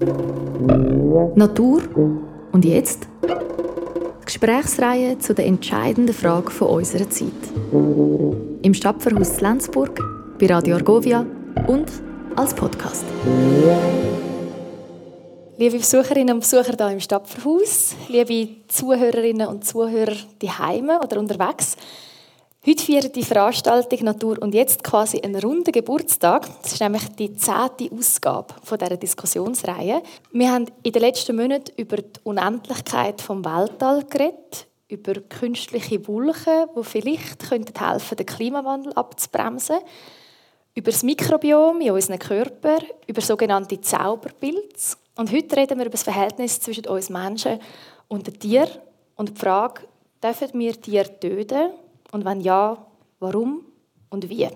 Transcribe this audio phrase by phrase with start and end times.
[0.00, 1.82] Natur
[2.52, 3.06] und jetzt?
[4.24, 7.28] Gesprächsreihe zu der entscheidenden Frage von unserer Zeit.
[8.62, 10.00] Im Stadtverhaus Lenzburg,
[10.38, 11.26] bei Radio Argovia
[11.66, 11.92] und
[12.34, 13.04] als Podcast.
[15.58, 21.76] Liebe Besucherinnen und Besucher hier im Stadtverhaus, liebe Zuhörerinnen und Zuhörer die Heime oder unterwegs.
[22.66, 26.46] Heute feiert die Veranstaltung Natur und jetzt quasi einen runden Geburtstag.
[26.60, 30.02] Das ist nämlich die zehnte Ausgabe dieser Diskussionsreihe.
[30.32, 36.68] Wir haben in den letzten Monaten über die Unendlichkeit vom Weltall geredet, über künstliche Wolken,
[36.76, 39.78] die vielleicht helfen könnten, den Klimawandel abzubremsen,
[40.74, 44.98] über das Mikrobiom in unseren Körper, über sogenannte Zauberpilze.
[45.16, 47.58] Und heute reden wir über das Verhältnis zwischen uns Menschen
[48.08, 48.68] und den Tieren
[49.16, 49.80] und die Frage,
[50.22, 51.70] dürfen wir Tiere töten?
[52.12, 52.76] Und wenn ja,
[53.20, 53.64] warum
[54.10, 54.48] und wie?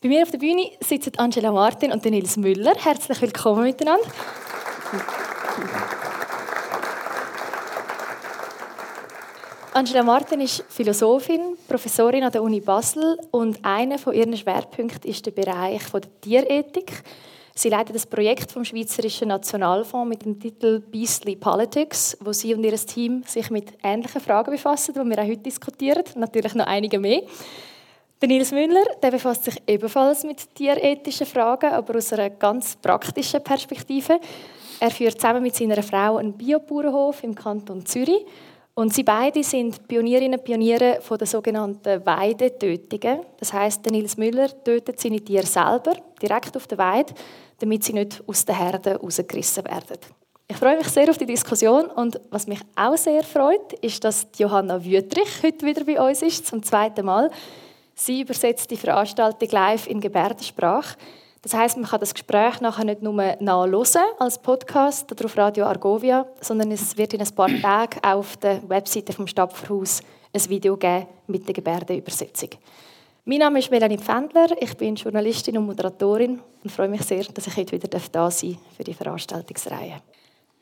[0.00, 2.74] Bei mir auf der Bühne sitzen Angela Martin und Nils Müller.
[2.74, 4.06] Herzlich willkommen miteinander.
[9.74, 15.26] Angela Martin ist Philosophin, Professorin an der Uni Basel und einer von ihren Schwerpunkten ist
[15.26, 17.04] der Bereich der Tierethik.
[17.58, 22.62] Sie leitet das Projekt vom Schweizerischen Nationalfonds mit dem Titel Beastly Politics, wo sie und
[22.62, 27.00] ihr Team sich mit ähnlichen Fragen befassen, die wir auch heute diskutieren, natürlich noch einige
[27.00, 27.22] mehr.
[28.22, 33.42] Der Nils Müller der befasst sich ebenfalls mit tierethischen Fragen, aber aus einer ganz praktischen
[33.42, 34.20] Perspektive.
[34.78, 38.24] Er führt zusammen mit seiner Frau einen Biobauernhof im Kanton Zürich
[38.78, 43.20] und sie beide sind Pionierinnen und Pioniere der sogenannten Weidetötungen.
[43.38, 47.12] Das heißt, Nils Müller tötet seine Tiere selber direkt auf der Weide
[47.58, 49.98] damit sie nicht aus der Herde rausgerissen werden.
[50.46, 54.28] Ich freue mich sehr auf die Diskussion und was mich auch sehr freut, ist, dass
[54.38, 57.30] Johanna Wüttrich heute wieder bei uns ist, zum zweiten Mal.
[57.94, 60.96] Sie übersetzt die Veranstaltung live in Gebärdensprache.
[61.42, 65.66] Das heißt, man kann das Gespräch nachher nicht nur nachhören als Podcast oder auf Radio
[65.66, 70.00] Argovia, sondern es wird in ein paar Tagen auf der Webseite vom Stadtverhaus
[70.32, 72.50] ein Video geben mit der Gebärdenübersetzung.
[73.24, 77.46] Mein Name ist Melanie Pfändler, ich bin Journalistin und Moderatorin und freue mich sehr, dass
[77.46, 80.00] ich heute wieder da sein darf für die Veranstaltungsreihe.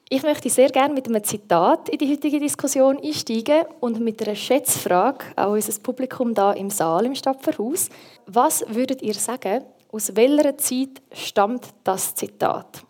[0.09, 4.37] Ich möchte sehr gerne mit einem Zitat in die heutige Diskussion einsteigen und mit einer
[4.37, 7.89] Schätzfrage an unser Publikum da im Saal im Stadtverhaus.
[8.27, 9.65] Was würdet ihr sagen,
[9.97, 12.85] aus welcher Zeit stammt das Zitat?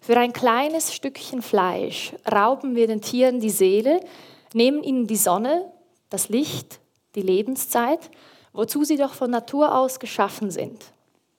[0.00, 4.00] Für ein kleines Stückchen Fleisch rauben wir den Tieren die Seele,
[4.54, 5.70] nehmen ihnen die Sonne,
[6.08, 6.80] das Licht,
[7.14, 8.10] die Lebenszeit–
[8.56, 10.86] wozu sie doch von Natur aus geschaffen sind.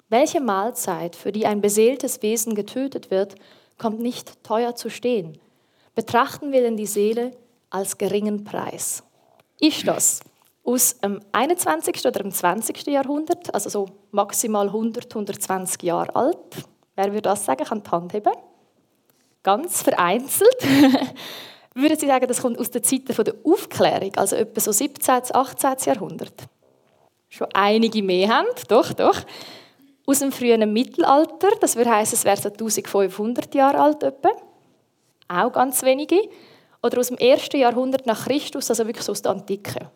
[0.07, 3.35] Welche Mahlzeit, für die ein beseeltes Wesen getötet wird,
[3.77, 5.37] kommt nicht teuer zu stehen?
[5.95, 7.31] Betrachten wir denn die Seele
[7.69, 9.03] als geringen Preis?
[9.59, 10.21] Ist das
[10.67, 12.05] aus dem 21.
[12.05, 12.87] oder dem 20.
[12.87, 16.37] Jahrhundert, also so maximal 100, 120 Jahre alt?
[16.95, 18.33] Wer würde das sagen, kann die Hand heben.
[19.43, 20.57] Ganz vereinzelt.
[21.73, 25.21] Würden Sie sagen, das kommt aus den Zeiten der Aufklärung, also etwa so 17.
[25.33, 25.75] 18.
[25.85, 26.33] Jahrhundert?
[27.29, 29.19] schon einige mehr haben, doch, doch,
[30.05, 34.29] aus dem frühen Mittelalter, das würde heißen, es wäre so 1500 Jahre alt etwa.
[35.27, 36.17] Auch ganz wenige.
[36.81, 39.91] Oder aus dem ersten Jahrhundert nach Christus, also wirklich aus der Antike.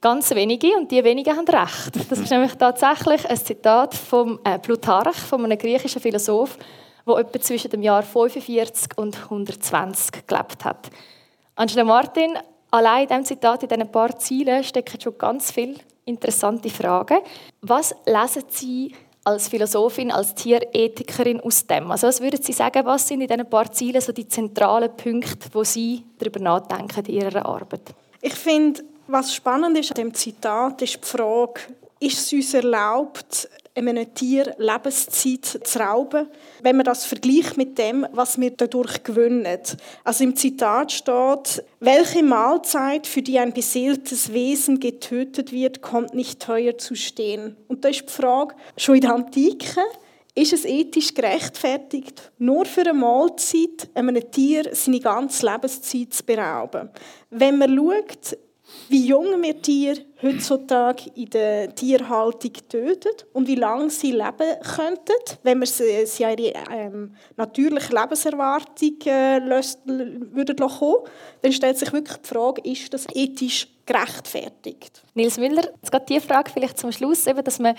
[0.00, 2.08] Ganz wenige und die wenigen haben recht.
[2.08, 6.56] Das ist nämlich tatsächlich ein Zitat vom äh, Plutarch, von einem griechischen Philosoph,
[7.04, 10.88] der etwa zwischen dem Jahr 45 und 120 gelebt hat.
[11.56, 12.38] Angela Martin,
[12.70, 17.16] allein in diesem Zitat, in diesen paar Zielen, stecken schon ganz viel interessante Frage.
[17.62, 18.94] Was lesen Sie
[19.24, 21.90] als Philosophin, als Tierethikerin aus dem?
[21.90, 25.48] Also was würden Sie sagen, was sind in diesen paar Zielen so die zentralen Punkte,
[25.52, 27.92] wo Sie darüber nachdenken in Ihrer Arbeit?
[28.22, 31.60] Ich finde, was spannend ist an dem Zitat, ist die Frage,
[32.00, 36.28] ist es uns erlaubt, einem Tier Lebenszeit zu rauben,
[36.62, 39.46] wenn man das vergleicht mit dem, was wir dadurch gewinnen.
[40.04, 46.40] Also im Zitat steht, welche Mahlzeit, für die ein beseeltes Wesen getötet wird, kommt nicht
[46.40, 47.56] teuer zu stehen.
[47.68, 49.80] Und da ist die Frage, schon in der Antike,
[50.34, 56.90] ist es ethisch gerechtfertigt, nur für eine Mahlzeit einem Tier seine ganze Lebenszeit zu berauben?
[57.30, 58.38] Wenn man schaut,
[58.90, 65.38] wie jung wir Tiere heutzutage in der Tierhaltung töten und wie lange sie leben könnten,
[65.42, 71.04] wenn wir sie, sie ihre ähm, natürliche Lebenserwartung äh, löst, würden kommen,
[71.42, 75.02] dann stellt sich wirklich die Frage, ist das ethisch gerechtfertigt?
[75.14, 77.74] Nils Müller, jetzt gerade die Frage vielleicht zum Schluss, eben, dass man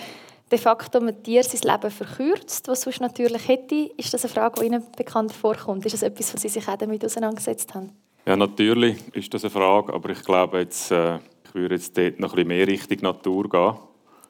[0.51, 3.91] de facto mit Tier sein Leben verkürzt, was sonst natürlich hätte.
[3.97, 5.85] Ist das eine Frage, die Ihnen bekannt vorkommt?
[5.85, 7.91] Ist das etwas, was Sie sich auch damit auseinandergesetzt haben?
[8.29, 12.19] Ja, natürlich ist das eine Frage, aber ich glaube, jetzt, äh, ich würde jetzt dort
[12.19, 13.73] noch ein bisschen mehr Richtung Natur gehen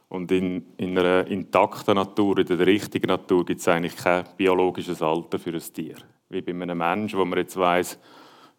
[0.08, 5.02] Und in, in einer intakten Natur, in der richtigen Natur, gibt es eigentlich kein biologisches
[5.02, 5.96] Alter für ein Tier.
[6.30, 8.00] Wie bei einem Menschen, wo man jetzt weiss,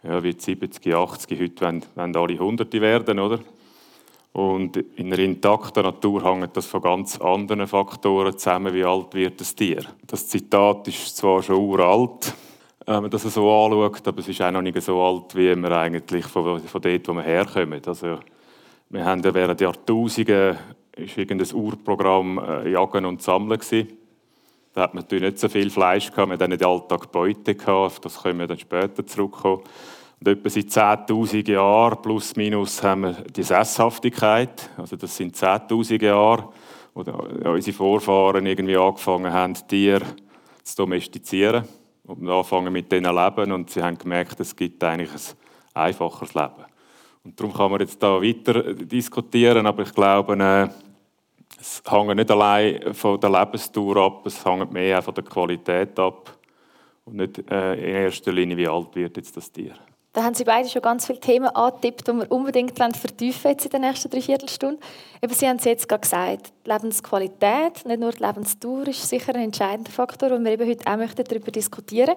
[0.03, 3.39] ja, wie 70, 80, heute wollen, wollen alle Hunderte werden, oder?
[4.35, 9.41] Und in einer intakten Natur hängt das von ganz anderen Faktoren zusammen, wie alt wird
[9.41, 9.87] das Tier.
[10.07, 12.35] Das Zitat ist zwar schon uralt,
[12.87, 15.71] wenn man das so anschaut, aber es ist auch noch nicht so alt, wie wir
[15.73, 17.81] eigentlich von, von dort, wo wir herkommen.
[17.87, 18.19] Also,
[18.89, 20.59] wir haben ja während Jahrtausenden
[20.97, 23.89] ist irgendein Urprogramm äh, Jagen und Sammeln gewesen.
[24.73, 28.05] Da hat man natürlich nicht so viel Fleisch gehabt, man hat nicht Alltag Beute gehabt,
[28.05, 29.63] das können wir dann später zurückkommen.
[30.21, 34.71] Und etwa seit 10'000 Jahren plus minus haben wir die Sesshaftigkeit.
[34.77, 36.49] Also das sind 10'000 Jahre,
[36.95, 37.01] wo
[37.51, 40.05] unsere Vorfahren irgendwie angefangen haben, Tiere
[40.63, 41.65] zu domestizieren
[42.19, 45.21] und anfangen mit denen leben und sie haben gemerkt, es gibt eigentlich ein
[45.75, 46.65] einfacheres Leben.
[47.25, 50.69] Und darum kann man jetzt da weiter diskutieren, aber ich glaube, äh,
[51.61, 56.37] es hängt nicht allein von der Lebensdauer ab, es hängt mehr von der Qualität ab
[57.05, 59.75] und nicht äh, in erster Linie, wie alt wird jetzt das Tier.
[60.13, 63.71] Da haben Sie beide schon ganz viele Themen angetippt, die wir unbedingt vertiefen jetzt in
[63.71, 64.81] der nächsten Dreiviertelstunde.
[65.23, 69.35] Eben, Sie haben es jetzt gerade gesagt, die Lebensqualität, nicht nur die Lebensdauer, ist sicher
[69.37, 72.17] ein entscheidender Faktor, und wir eben heute auch darüber diskutieren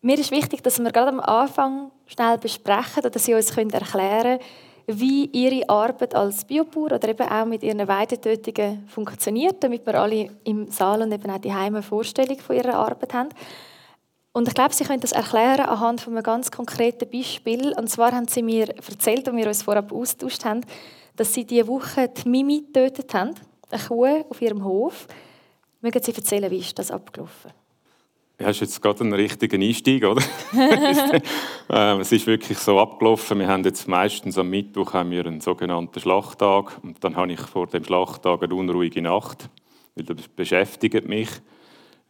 [0.00, 4.38] Mir ist wichtig, dass wir gerade am Anfang schnell besprechen oder dass Sie uns erklären
[4.38, 4.40] können,
[4.86, 10.30] wie Ihre Arbeit als Biobauer oder eben auch mit Ihren Weidetötungen funktioniert, damit wir alle
[10.44, 13.28] im Saal und eben auch die Heime Vorstellung von Ihrer Arbeit haben.
[14.38, 17.72] Und ich glaube, Sie können das erklären anhand von einem ganz konkreten Beispiel.
[17.76, 20.60] Und zwar haben Sie mir erzählt, als wir uns vorab austauscht haben,
[21.16, 23.34] dass Sie diese Woche die Mimi getötet haben,
[23.68, 25.08] eine Kuh auf Ihrem Hof.
[25.80, 27.50] Mögen Sie erzählen, wie ist das abgelaufen?
[28.38, 30.22] Ja, hast jetzt gerade einen richtigen Einstieg, oder?
[31.70, 33.40] Ähm, es ist wirklich so abgelaufen.
[33.40, 37.40] Wir haben jetzt meistens am Mittwoch haben wir einen sogenannten Schlachttag und dann habe ich
[37.40, 39.50] vor dem Schlachttag eine unruhige Nacht,
[39.96, 41.28] weil das beschäftigt mich.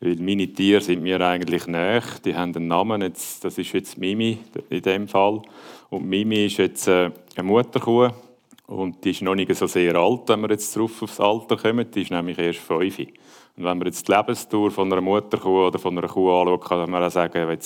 [0.00, 2.03] Weil meine Tiere sind mir eigentlich näher.
[2.25, 3.03] Die haben einen Namen.
[3.03, 4.39] Jetzt, das ist jetzt Mimi
[4.71, 5.43] in dem Fall.
[5.91, 8.11] Und Mimi ist jetzt äh, eine Mutterkuh.
[8.69, 11.91] Und die ist noch nicht so sehr alt, wenn wir jetzt drauf aufs Alter kommen.
[11.91, 12.99] Die ist nämlich erst fünf.
[12.99, 16.91] Und wenn man jetzt die Lebensdauer von einer Mutterkuh oder von einer Kuh anschaut, kann
[16.91, 17.59] man auch sagen,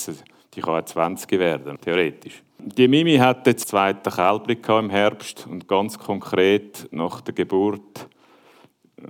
[0.55, 2.41] die kann 20 werden, theoretisch.
[2.57, 8.07] Die Mimi hat jetzt zweite Kälbling im Herbst und ganz konkret nach der Geburt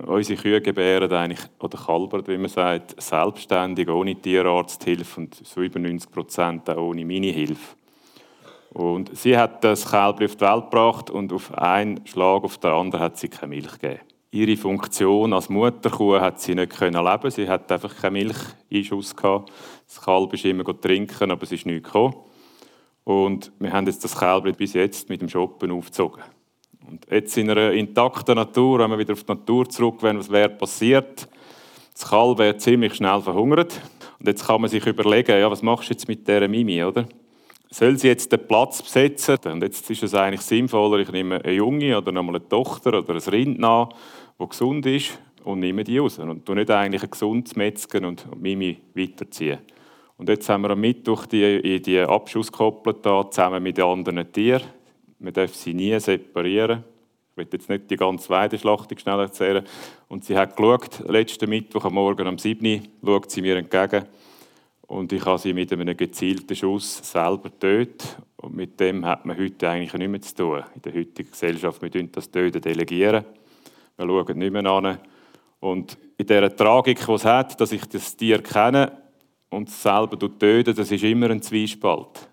[0.06, 5.78] unsere Kühe gebären eigentlich, oder kalbern, wie man sagt, selbstständig, ohne Tierarzthilfe und so über
[5.78, 7.76] 90 Prozent auch ohne meine Hilfe.
[8.74, 12.72] Und sie hat das Kälbchen auf die Welt gebracht und auf einen Schlag auf den
[12.72, 14.00] anderen hat sie keine Milch gegeben.
[14.32, 17.30] Ihre Funktion als Mutterkuh hat sie nicht können leben.
[17.30, 19.52] Sie hat einfach keinen Milcheinschuss gehabt.
[19.86, 22.16] Das Kalb ist immer trinken, aber es ist nicht gekommen.
[23.04, 26.24] Und wir haben jetzt das Kälbchen bis jetzt mit dem Shoppen aufgezogen.
[26.88, 30.50] Und jetzt in einer intakten Natur, wenn wir wieder auf die Natur zurückgehen, was wäre
[30.50, 31.28] passiert?
[31.92, 33.80] Das Kalb wäre ziemlich schnell verhungert.
[34.18, 37.06] Und jetzt kann man sich überlegen, ja, was machst du jetzt mit dieser Mimi, oder?
[37.70, 39.38] Soll sie jetzt den Platz besetzen?
[39.46, 43.14] Und jetzt ist es eigentlich sinnvoller, ich nehme eine Junge oder nochmal eine Tochter oder
[43.14, 43.88] ein Rind nach,
[44.38, 46.18] das gesund ist, und nehme die raus.
[46.18, 49.58] Und nicht eigentlich ein gesundes Metzgen und Mimi weiterziehen.
[50.16, 54.62] Und jetzt haben wir am Mittwoch die, die Abschuss gekoppelt, zusammen mit den anderen Tieren.
[55.18, 56.84] Man darf sie nie separieren.
[57.32, 59.64] Ich will jetzt nicht die ganze Weideschlachtung schnell erzählen.
[60.08, 64.04] Und sie hat geschaut, letzten Mittwoch am Morgen um 7 Uhr, schaut sie mir entgegen.
[64.82, 68.16] Und ich habe sie mit einem gezielten Schuss selber getötet.
[68.36, 70.64] Und mit dem hat man heute eigentlich nichts mehr zu tun.
[70.74, 73.24] In der heutigen Gesellschaft, wir delegieren das Töten delegieren.
[73.96, 74.98] Wir schauen nicht mehr an.
[75.60, 78.92] Und in dieser Tragik, die es hat, dass ich das Tier kenne
[79.48, 82.28] und es selber töte, das ist immer ein Zwiespalt.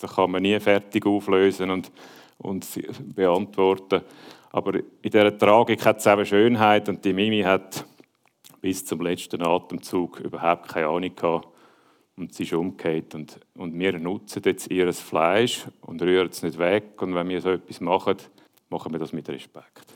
[0.00, 1.90] Das kann man nie fertig auflösen und,
[2.38, 2.66] und
[3.14, 4.02] beantworten.
[4.52, 7.84] Aber in dieser Tragik hat es eben Schönheit und die Mimi hat
[8.60, 11.48] bis zum letzten Atemzug überhaupt keine Ahnung gehabt
[12.16, 13.14] und sie ist umgekehrt.
[13.14, 17.00] Und, und wir nutzen jetzt ihr Fleisch und rühren es nicht weg.
[17.02, 18.16] Und wenn wir so etwas machen,
[18.70, 19.95] machen wir das mit Respekt.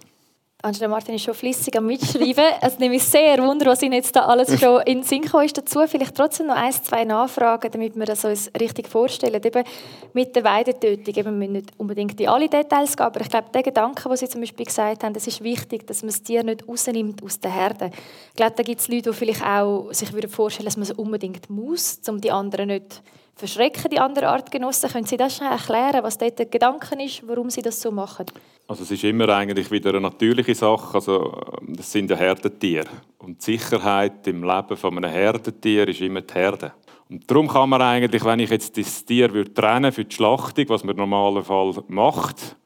[0.62, 2.45] Angela Martin ist schon flüssig am Mitschreiben.
[2.61, 5.47] Es nimmt mich sehr wunder, was Ihnen jetzt da alles schon in den Sinn gekommen
[5.47, 5.81] ist dazu.
[5.87, 9.40] Vielleicht trotzdem noch ein, zwei Nachfragen, damit wir das uns richtig vorstellen.
[9.43, 9.64] Eben
[10.12, 13.49] mit der Weidetötung, eben, wir müssen nicht unbedingt in alle Details gehen, aber ich glaube,
[13.55, 16.43] der Gedanke, den Sie zum Beispiel gesagt haben, es ist wichtig, dass man das Tier
[16.43, 17.90] nicht rausnimmt aus der Herde.
[18.31, 21.49] Ich glaube, da gibt es Leute, die vielleicht auch sich vorstellen dass man es unbedingt
[21.49, 23.02] muss, um die anderen nicht
[23.34, 24.90] verschrecken, die anderen Artgenossen.
[24.90, 28.26] Können Sie das schnell erklären, was dort der Gedanke ist, warum Sie das so machen?
[28.66, 30.94] Also es ist immer eigentlich wieder eine natürliche Sache.
[30.94, 32.88] Also das sind ja Herdentiere.
[33.18, 36.72] Und die Sicherheit im Leben von einem Herdentier ist immer die Herde.
[37.08, 40.68] Und darum kann man eigentlich, wenn ich jetzt das Tier würde trennen für die Schlachtung,
[40.68, 42.56] was man normalerweise macht,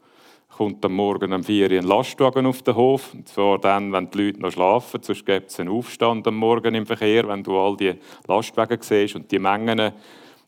[0.57, 3.15] kommt am Morgen um 4 Uhr ein Lastwagen auf den Hof.
[3.15, 5.03] Und zwar dann, wenn die Leute noch schlafen.
[5.03, 7.95] Sonst gibt es einen Aufstand am Morgen im Verkehr, wenn du all die
[8.29, 9.93] Lastwagen siehst und die Mengen.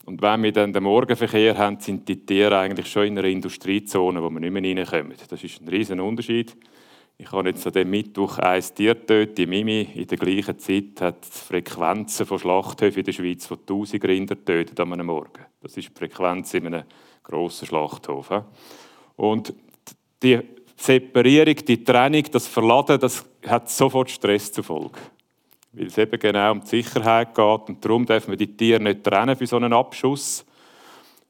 [0.06, 4.22] Und wenn wir dann den Morgenverkehr haben, sind die Tiere eigentlich schon in einer Industriezone,
[4.22, 5.16] wo wir nicht mehr reinkommen.
[5.28, 6.56] Das ist ein riesen Unterschied.
[7.18, 9.36] Ich habe jetzt an dem Mittwoch ein Tier getötet.
[9.36, 13.58] Die Mimi in der gleichen Zeit hat die Frequenzen von Schlachthöfen in der Schweiz von
[13.58, 15.44] 1000 Rinder getötet an einem Morgen.
[15.60, 16.84] Das ist die Frequenz in einem
[17.24, 18.30] grossen Schlachthof.
[19.16, 19.54] Und
[20.22, 20.38] die
[20.76, 25.00] Separierung, die Trennung, das Verladen, das hat sofort Stress zur Folge.
[25.76, 29.04] Weil es eben genau um die Sicherheit geht und darum dürfen wir die Tiere nicht
[29.04, 30.44] trennen für so einen Abschuss.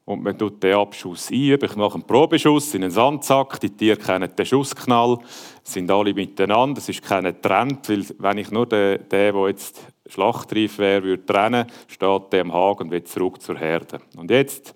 [0.05, 1.57] Und man tut den Abschuss ein.
[1.61, 3.59] Ich mache einen Probeschuss in einen Sandsack.
[3.59, 5.17] Die Tiere kennen den Schussknall,
[5.63, 6.79] sind alle miteinander.
[6.79, 11.67] Es ist keiner Trend, weil wenn ich nur den der jetzt schlachtreif wäre, würde trennen,
[11.87, 13.99] steht der am Haken und wird zurück zur Herde.
[14.15, 14.73] Und jetzt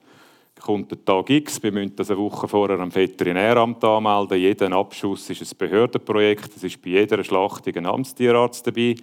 [0.60, 1.63] kommt der Tag X.
[1.63, 4.38] Wir müssen das eine Woche vorher am Veterinäramt anmelden.
[4.38, 6.58] Jeder Abschuss ist ein Behördenprojekt.
[6.58, 8.96] Es ist bei jeder Schlachtung ein Amtstierarzt dabei.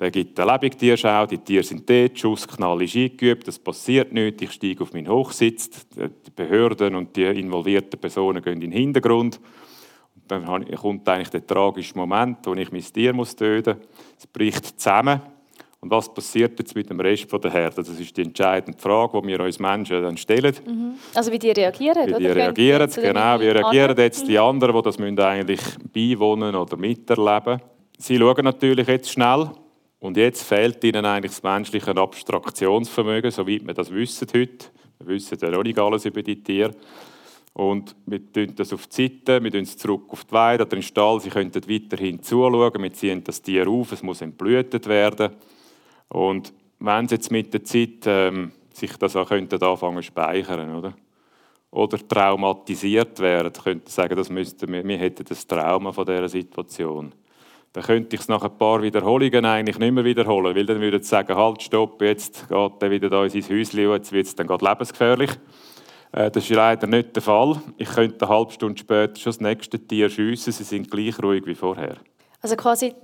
[0.00, 4.52] Der gibt eine Lebendtierschau, die Tiere sind dort, Schussknall ist eingeübt, es passiert nichts, ich
[4.52, 9.40] steige auf meinen Hochsitz, die Behörden und die involvierten Personen gehen in den Hintergrund.
[10.14, 13.88] Und dann kommt eigentlich der tragische Moment, wo ich mein Tier muss töten muss.
[14.18, 15.20] Es bricht zusammen.
[15.80, 17.76] Und was passiert jetzt mit dem Rest der Herde?
[17.76, 20.54] Das ist die entscheidende Frage, die wir uns Menschen dann stellen.
[20.66, 20.94] Mhm.
[21.14, 22.36] Also wie die reagieren, wie die oder?
[22.36, 23.40] reagieren, genau.
[23.40, 25.60] Wie reagieren jetzt die anderen, die das eigentlich
[25.92, 27.60] beiwohnen oder miterleben
[28.00, 29.50] Sie schauen natürlich jetzt schnell,
[30.00, 34.66] und jetzt fehlt ihnen eigentlich das menschliche Abstraktionsvermögen, soweit wir das wissen heute.
[34.98, 36.74] Wir wissen ja noch nicht alles über die Tiere.
[37.52, 40.74] Und wir tun das auf die Seite, wir tun es zurück auf die Weide oder
[40.74, 41.20] in den Stall.
[41.20, 45.32] Sie können weiterhin zuschauen, wir ziehen das Tier auf, es muss entblütet werden.
[46.08, 50.76] Und wenn sie jetzt mit der Zeit ähm, sich das auch könnten anfangen zu speichern,
[50.76, 50.94] oder?
[51.72, 57.12] Oder traumatisiert werden, könnten sagen, das müssten wir, wir hätten das Trauma von dieser Situation
[57.72, 60.98] dann könnte ich es nach ein paar Wiederholungen eigentlich nicht mehr wiederholen, weil dann würde
[60.98, 64.26] ich sagen, halt, stopp, jetzt geht er wieder da in sein Häuschen und jetzt wird
[64.26, 65.30] es dann lebensgefährlich.
[66.12, 67.60] Äh, das ist leider nicht der Fall.
[67.76, 71.46] Ich könnte eine halbe Stunde später schon das nächste Tier schiessen, sie sind gleich ruhig
[71.46, 71.96] wie vorher.
[72.40, 72.94] Also quasi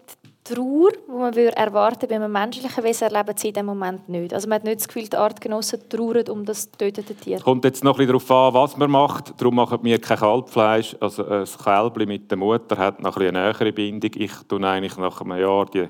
[0.44, 4.34] Trauer, die man erwarten bei einem menschlichen Wesen, erleben sie in diesem Moment nicht.
[4.34, 7.38] Also man hat nicht das Gefühl, die Artgenossen trauern um das getötete Tier.
[7.38, 9.40] Es kommt jetzt noch ein bisschen darauf an, was man macht.
[9.40, 10.96] Darum machen wir kein Kalbfleisch.
[11.00, 14.10] Also das Kälbchen mit der Mutter hat noch ein eine nähere Bindung.
[14.16, 15.88] Ich tue eigentlich nach einem Jahr die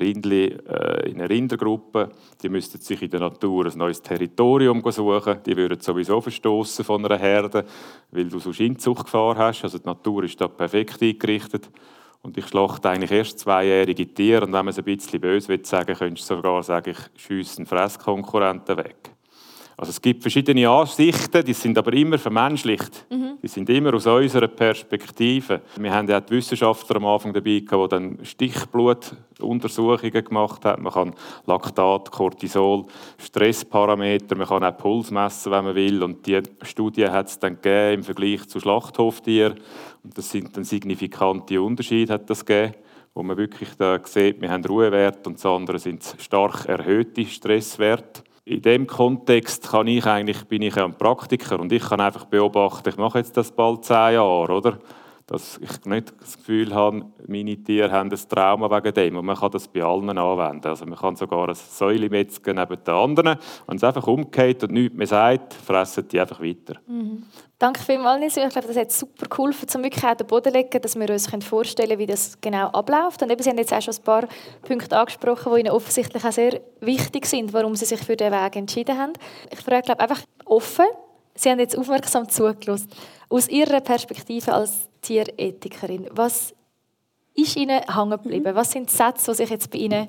[0.00, 2.08] Rindli äh, in einer Rindergruppe.
[2.42, 5.40] Die müssten sich in der Natur ein neues Territorium suchen.
[5.44, 7.66] Die würden sowieso verstoßen von einer Herde,
[8.12, 9.62] weil du so Inzuchtgefahr hast.
[9.62, 11.68] Also die Natur ist da perfekt eingerichtet.
[12.22, 14.44] Und ich schlachte eigentlich erst zweijährige Tiere.
[14.44, 17.58] Und wenn man es ein bisschen böse will sagen, könntest du sogar sagen, ich schiesse
[17.58, 19.10] einen Fresskonkurrenten weg.
[19.80, 23.06] Also es gibt verschiedene Ansichten, die sind aber immer vermenschlicht.
[23.08, 23.38] Mhm.
[23.42, 25.62] Die sind immer aus unserer Perspektive.
[25.78, 30.82] Wir haben ja die Wissenschaftler am Anfang dabei, die dann Stichblutuntersuchungen gemacht haben.
[30.82, 31.14] Man kann
[31.46, 32.84] Laktat, Cortisol,
[33.16, 36.02] Stressparameter, man kann auch Puls messen, wenn man will.
[36.02, 39.60] Und die Studie hat es dann gegeben im Vergleich zu Schlachthoftieren.
[40.04, 42.74] Und das sind dann signifikante Unterschiede, hat das gegeben
[43.12, 48.22] wo man wirklich da sieht, wir haben Ruhewerte und das andere sind stark erhöhte Stresswerte
[48.50, 52.88] in dem Kontext kann ich eigentlich, bin ich ein Praktiker und ich kann einfach beobachten,
[52.88, 54.78] ich mache jetzt das bald zehn Jahre, oder?
[55.30, 59.16] Dass ich nicht das Gefühl habe, meine Tiere haben ein Trauma wegen dem.
[59.16, 60.66] Und man kann das bei allen anwenden.
[60.66, 63.38] Also man kann sogar eine Säule metzgen neben den anderen.
[63.68, 66.80] Wenn es einfach umgeht und nichts mehr sagt, fressen die einfach weiter.
[66.88, 67.22] Mhm.
[67.60, 68.36] Danke vielmals, Nils.
[68.38, 71.10] Ich glaube, das hat super geholfen, um wirklich auch den Boden zu legen, dass wir
[71.10, 73.22] uns vorstellen können, wie das genau abläuft.
[73.22, 74.24] Und eben, Sie haben jetzt auch schon ein paar
[74.62, 78.56] Punkte angesprochen, die Ihnen offensichtlich auch sehr wichtig sind, warum Sie sich für diesen Weg
[78.56, 79.12] entschieden haben.
[79.52, 80.86] Ich frage glaube einfach offen.
[81.36, 82.88] Sie haben jetzt aufmerksam zugelassen.
[83.28, 86.54] Aus Ihrer Perspektive als Tierethikerin, was
[87.34, 88.54] ist Ihnen hängen geblieben?
[88.54, 90.08] Was sind die Sätze, die sich jetzt bei Ihnen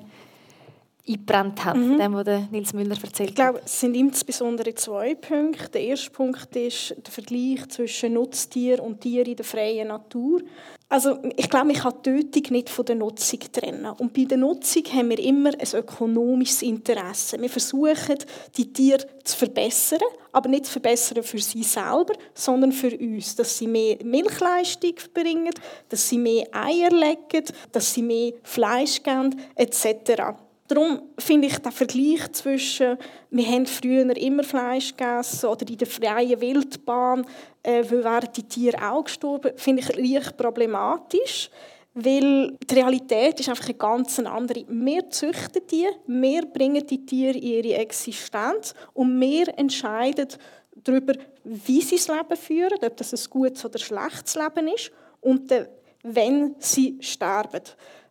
[1.06, 1.98] eingebrannt hat, mhm.
[1.98, 5.70] dem, was Nils Müller erzählt Ich glaube, es sind insbesondere zwei Punkte.
[5.70, 10.42] Der erste Punkt ist der Vergleich zwischen Nutztier und Tier in der freien Natur.
[10.88, 13.86] Also ich glaube, man kann die Tötung nicht von der Nutzung trennen.
[13.98, 17.40] Und bei der Nutzung haben wir immer ein ökonomisches Interesse.
[17.40, 18.18] Wir versuchen,
[18.56, 23.34] die Tiere zu verbessern, aber nicht zu verbessern für sie selber, sondern für uns.
[23.34, 25.54] Dass sie mehr Milchleistung bringen,
[25.88, 30.34] dass sie mehr Eier legen, dass sie mehr Fleisch geben, etc.
[30.74, 32.96] Darum finde ich den Vergleich zwischen,
[33.28, 37.26] wir haben früher immer Fleisch gegessen oder in der freien Wildbahn,
[37.62, 41.50] äh, wären die Tiere auch gestorben, finde ich leicht problematisch.
[41.92, 44.64] Weil die Realität ist einfach eine ganz andere.
[44.66, 50.28] Wir züchten die, wir bringen die Tiere in ihre Existenz und wir entscheiden
[50.84, 51.12] darüber,
[51.44, 55.66] wie sie das Leben führen, ob das ein gutes oder schlechtes Leben ist und dann,
[56.02, 57.60] wenn sie sterben.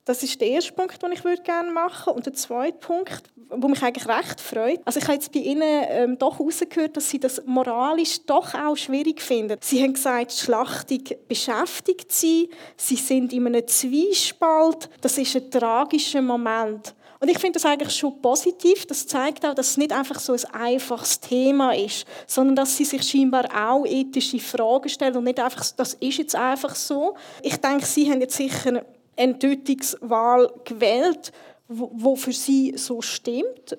[0.05, 2.17] Das ist der erste Punkt, den ich gerne machen würde.
[2.17, 4.79] Und der zweite Punkt, der mich eigentlich recht freut.
[4.83, 8.75] Also ich habe jetzt bei Ihnen ähm, doch herausgehört, dass Sie das moralisch doch auch
[8.75, 9.57] schwierig finden.
[9.61, 12.49] Sie haben gesagt, Schlachtung beschäftigt Sie.
[12.77, 14.89] Sie sind in einem Zwiespalt.
[15.01, 16.95] Das ist ein tragischer Moment.
[17.19, 18.87] Und ich finde das eigentlich schon positiv.
[18.87, 22.85] Das zeigt auch, dass es nicht einfach so ein einfaches Thema ist, sondern dass sie
[22.85, 27.15] sich scheinbar auch ethische Fragen stellen und nicht einfach, das ist jetzt einfach so.
[27.43, 28.83] Ich denke, Sie haben jetzt sicher
[29.15, 31.31] eine Tötungswahl gewählt,
[31.67, 33.77] wo für sie so stimmt.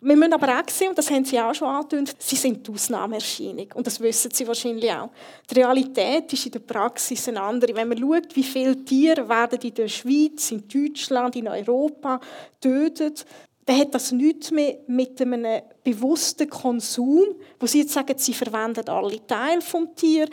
[0.00, 2.70] Wir müssen aber auch sehen, und das haben Sie auch schon angedeutet, sie sind die
[2.70, 3.66] Ausnahmeerscheinung.
[3.74, 5.08] Und das wissen Sie wahrscheinlich auch.
[5.50, 7.74] Die Realität ist in der Praxis eine andere.
[7.74, 12.20] Wenn man schaut, wie viele Tiere werden in der Schweiz, in Deutschland, in Europa
[12.60, 13.24] getötet,
[13.64, 17.24] dann hat das nichts mehr mit einem bewussten Konsum,
[17.58, 20.28] wo Sie jetzt sagen, Sie verwenden alle Teile vom Tier,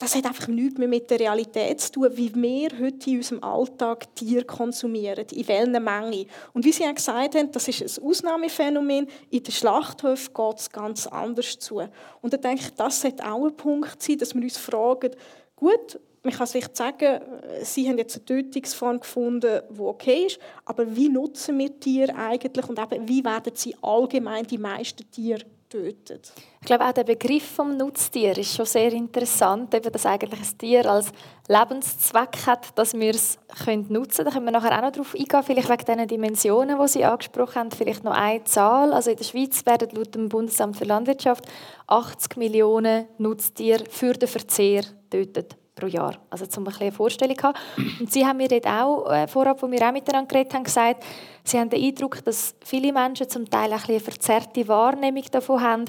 [0.00, 3.44] das hat einfach nichts mehr mit der Realität zu tun, wie wir heute in unserem
[3.44, 6.24] Alltag Tiere konsumieren, in welcher Menge.
[6.54, 9.06] Und wie Sie ja gesagt haben, das ist ein Ausnahmephänomen.
[9.28, 11.82] In den Schlachthöfen geht es ganz anders zu.
[12.22, 15.10] Und ich denke das sollte auch ein Punkt sein, dass wir uns fragen,
[15.54, 17.20] gut, man kann sich sagen,
[17.62, 22.66] Sie haben jetzt eine Tötungsform gefunden, die okay ist, aber wie nutzen wir Tiere eigentlich
[22.66, 26.32] und eben, wie werden sie allgemein die meisten Tiere tötet.
[26.60, 30.58] Ich glaube, auch der Begriff vom Nutztier ist schon sehr interessant, eben, dass eigentlich ein
[30.58, 31.12] Tier als
[31.48, 34.14] Lebenszweck hat, dass wir es nutzen können.
[34.16, 37.54] Da können wir nachher auch noch darauf eingehen, vielleicht wegen diesen Dimensionen, die Sie angesprochen
[37.54, 37.70] haben.
[37.70, 38.92] Vielleicht noch eine Zahl.
[38.92, 41.46] Also in der Schweiz werden laut dem Bundesamt für Landwirtschaft
[41.86, 46.16] 80 Millionen Nutztiere für den Verzehr getötet pro Jahr.
[46.30, 47.58] Also zum ein eine Vorstellung haben.
[48.00, 51.04] Und Sie haben mir dort auch, äh, vorab, wo wir auch miteinander geredet haben, gesagt,
[51.44, 55.84] Sie haben den Eindruck, dass viele Menschen zum Teil ein eine verzerrte Wahrnehmung davon haben,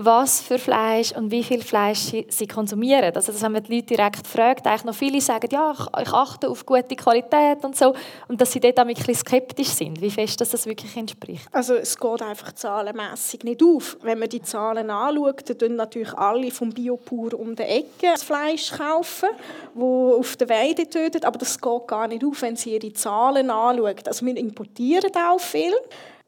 [0.00, 3.12] was für Fleisch und wie viel Fleisch sie konsumieren.
[3.14, 4.64] Also das haben wir die Leute direkt gefragt.
[4.66, 7.94] Eigentlich noch viele sagen, ja, ich achte auf gute Qualität und so.
[8.28, 11.48] Und dass sie dort ein bisschen skeptisch sind, wie fest das wirklich entspricht.
[11.50, 13.96] Also es geht einfach zahlenmässig nicht auf.
[14.02, 18.70] Wenn man die Zahlen anschaut, dann natürlich alle vom Biopur um die Ecke das Fleisch
[18.70, 19.30] kaufen,
[19.74, 21.24] wo auf der Weide tötet.
[21.24, 23.96] Aber das geht gar nicht auf, wenn sie ihre Zahlen anschauen.
[24.06, 25.72] Also wir importieren auch viel.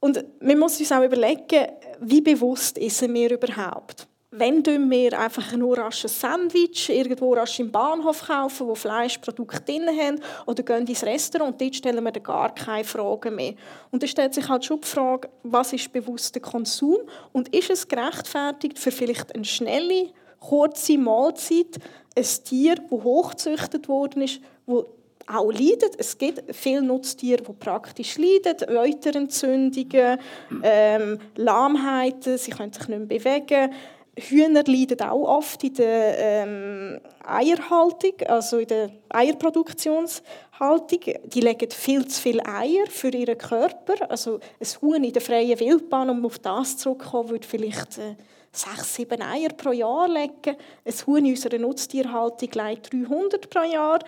[0.01, 1.67] Und man muss uns auch überlegen,
[2.01, 4.07] wie bewusst essen wir überhaupt?
[4.33, 9.89] Wenn wir einfach nur rasch ein Sandwich irgendwo rasch im Bahnhof kaufen, wo Fleischprodukte drin
[9.89, 13.55] haben, oder gehen ins Restaurant und dort stellen wir gar keine Fragen mehr.
[13.91, 16.99] Und dann stellt sich halt schon die Frage, was ist bewusster Konsum
[17.33, 21.79] und ist es gerechtfertigt für vielleicht eine schnelle, kurze Mahlzeit,
[22.17, 24.87] ein Tier, das hochgezüchtet worden ist, wo
[25.35, 25.91] auch leiden.
[25.99, 28.77] Es gibt viele Nutztiere, die praktisch leiden.
[28.77, 30.19] Euterentzündungen,
[30.63, 33.73] ähm, Lahmheiten, sie können sich nicht mehr bewegen.
[34.19, 41.01] Hühner leiden auch oft in der ähm, Eierhaltung, also in der Eierproduktionshaltung.
[41.25, 44.11] Die legen viel zu viele Eier für ihren Körper.
[44.11, 48.17] Also ein Huhn in der freien Wildbahn, um auf das zurückzukommen, würde vielleicht äh,
[48.53, 50.57] sechs, sieben Eier pro Jahr legen.
[50.85, 54.01] Ein Huhn in unserer Nutztierhaltung legt 300 pro Jahr.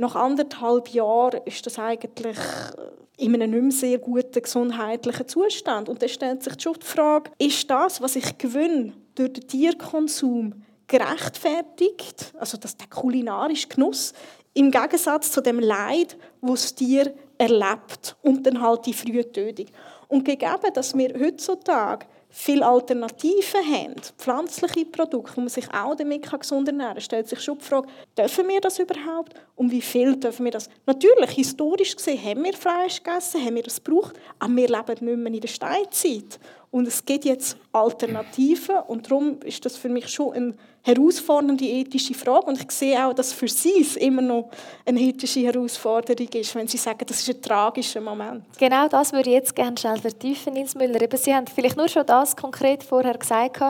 [0.00, 2.38] Nach anderthalb Jahren ist das eigentlich
[3.18, 5.90] in einem nicht mehr sehr guten gesundheitlichen Zustand.
[5.90, 10.54] Und dann stellt sich schon die Frage, ist das, was ich gewinne durch den Tierkonsum,
[10.86, 14.14] gerechtfertigt, also das der kulinarische Genuss,
[14.54, 19.66] im Gegensatz zu dem Leid, das das Tier erlebt und dann halt die frühe Tötung.
[20.08, 26.30] Und gegeben, dass wir heutzutage viele Alternativen haben, pflanzliche Produkte, wo man sich auch damit
[26.30, 30.16] gesund ernähren kann, stellt sich schon die Frage, dürfen wir das überhaupt und wie viel
[30.16, 30.70] dürfen wir das?
[30.86, 35.18] Natürlich, historisch gesehen haben wir Fleisch gegessen, haben wir das gebraucht, aber wir leben nicht
[35.18, 36.38] mehr in der Steinzeit.
[36.70, 42.14] Und es gibt jetzt Alternativen und darum ist das für mich schon eine herausfordernde ethische
[42.14, 42.46] Frage.
[42.46, 44.50] Und ich sehe auch, dass für Sie es immer noch
[44.86, 48.44] eine ethische Herausforderung ist, wenn Sie sagen, das ist ein tragischer Moment.
[48.58, 51.00] Genau das würde ich jetzt gerne schnell vertiefen, Nils Müller.
[51.00, 53.60] Eben, Sie haben vielleicht nur schon das konkret vorher gesagt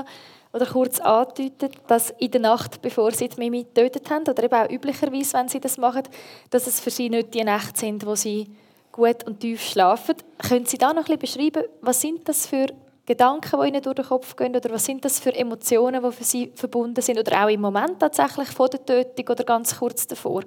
[0.53, 4.55] oder kurz angedeutet, dass in der Nacht, bevor Sie die Mimi getötet haben, oder eben
[4.55, 6.03] auch üblicherweise, wenn Sie das machen,
[6.51, 8.49] dass es für Sie nicht die Nächte sind, wo Sie
[8.92, 10.16] gut und tief schlafen.
[10.38, 12.66] Können Sie da noch ein bisschen beschreiben, was sind das für
[13.11, 14.55] Gedanken, die Ihnen durch den Kopf gehen?
[14.55, 17.18] Oder was sind das für Emotionen, die für Sie verbunden sind?
[17.18, 20.42] Oder auch im Moment tatsächlich vor der Tötung oder ganz kurz davor?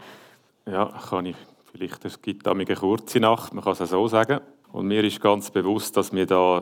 [0.66, 1.36] Ja, kann ich.
[1.74, 4.40] Vielleicht es gibt eine kurze Nacht, man kann es so sagen.
[4.72, 6.62] Und mir ist ganz bewusst, dass wir da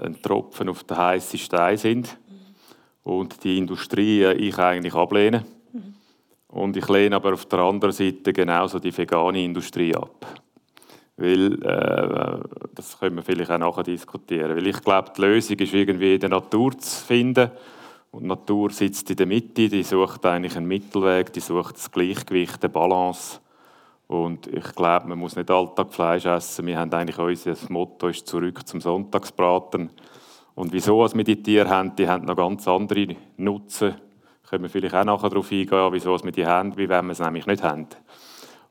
[0.00, 3.12] äh, ein Tropfen auf den heißen Stein sind mhm.
[3.12, 5.44] und die Industrie äh, ich eigentlich ablehne.
[5.72, 5.94] Mhm.
[6.48, 10.42] Und ich lehne aber auf der anderen Seite genauso die vegane Industrie ab.
[11.22, 12.40] Weil, äh,
[12.74, 14.56] das können wir vielleicht auch nachher diskutieren.
[14.56, 17.52] Weil ich glaube, die Lösung ist irgendwie in der Natur zu finden.
[18.10, 21.92] Und die Natur sitzt in der Mitte, die sucht eigentlich einen Mittelweg, die sucht das
[21.92, 23.38] Gleichgewicht, eine Balance.
[24.08, 26.66] Und ich glaube, man muss nicht Alltag Fleisch essen.
[26.66, 29.90] Wir haben eigentlich unser Motto ist zurück zum Sonntagsbraten.
[30.56, 33.94] Und wieso wir die Tiere haben, die haben noch ganz andere Nutzen.
[34.50, 37.20] Können wir vielleicht auch nachher darauf eingehen, wieso wir die haben, wie wenn wir es
[37.20, 37.86] nämlich nicht haben.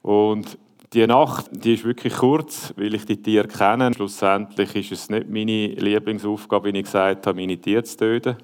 [0.01, 0.57] Und
[0.93, 3.93] die Nacht, die ist wirklich kurz, weil ich die Tiere kenne.
[3.93, 8.37] Schlussendlich ist es nicht meine Lieblingsaufgabe, wie ich gesagt habe, meine Tiere zu töten.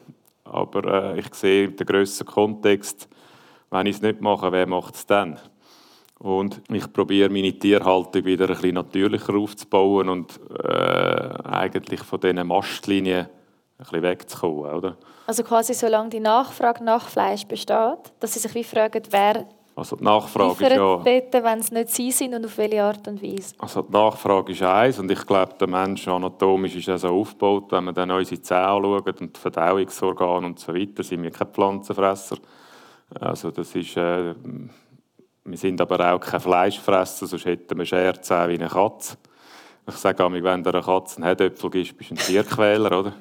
[0.46, 3.10] Aber äh, ich sehe den grösseren Kontext,
[3.70, 5.38] wenn ich es nicht mache, wer macht es dann?
[6.20, 10.68] Und ich probiere meine Tierhaltung wieder ein bisschen natürlicher aufzubauen und äh,
[11.44, 13.30] eigentlich von diesen Mastlinien ein
[13.78, 14.74] bisschen wegzukommen.
[14.74, 14.98] Oder?
[15.28, 19.48] Also quasi solange die Nachfrage nach Fleisch besteht, dass sie sich wie fragen, wer
[19.78, 20.78] also die Nachfrage ist ja...
[20.78, 23.54] dort, wenn es nicht sie sind und auf welche Art und Weise?
[23.60, 27.66] Also die Nachfrage ist eins und ich glaube, der Mensch anatomisch ist ja so aufgebaut,
[27.70, 31.52] wenn man dann unsere Zähne anschaut und die Verdauungsorgane und so weiter, sind wir keine
[31.52, 32.38] Pflanzenfresser.
[33.20, 33.96] Also das ist...
[33.98, 34.34] Äh,
[35.46, 39.16] wir sind aber auch kein Fleischfresser, sonst hätten wir Scherzähne wie eine Katze.
[39.88, 43.14] Ich sage mir, wenn du einer Katze einen Herdöpfel gibst, bist du ein Tierquäler, oder?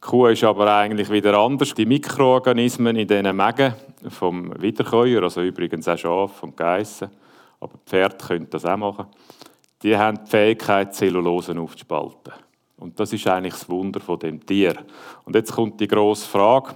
[0.00, 1.74] Kuh ist aber eigentlich wieder anders.
[1.74, 3.74] Die Mikroorganismen in diesen Mägen
[4.08, 7.10] vom Wiederkäuer, also übrigens auch Schaf und Geissen,
[7.60, 9.06] aber Pferde können das auch machen,
[9.82, 12.32] die haben die Fähigkeit, Zellulosen aufzuspalten.
[12.76, 14.76] Und das ist eigentlich das Wunder von dem Tier.
[15.24, 16.74] Und jetzt kommt die grosse Frage,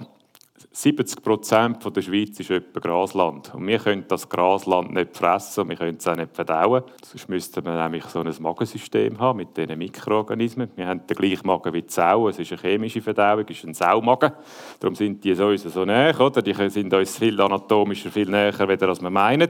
[0.71, 3.53] 70 Prozent der Schweiz ist etwa Grasland.
[3.53, 6.83] Und wir können das Grasland nicht fressen, wir können es auch nicht verdauen.
[7.03, 10.69] Sonst müssten wir nämlich so ein Magensystem haben mit diesen Mikroorganismen.
[10.75, 12.27] Wir haben den gleichen Magen wie die Sau.
[12.27, 14.31] Es ist eine chemische Verdauung, es ist ein Saumagen.
[14.79, 16.41] Darum sind die uns so näher, oder?
[16.41, 19.49] Die sind uns viel anatomischer, viel näher, als wir meinen.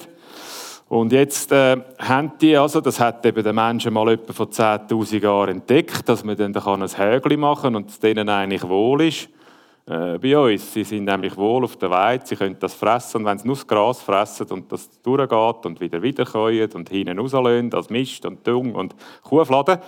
[0.89, 5.21] Und jetzt äh, haben die, also, das hat eben der Mensch mal etwa vor 10'000
[5.21, 9.29] Jahren entdeckt, dass man dann ein Hägli machen kann und es denen eigentlich wohl ist
[9.85, 10.73] äh, bei uns.
[10.73, 13.55] Sie sind nämlich wohl auf der Weide, sie können das fressen und wenn sie nur
[13.55, 18.47] das Gras fressen und das durchgeht und wieder wiederkäuen und hinten rauslösen als Mist und
[18.47, 19.79] Dung und Kuhfladen,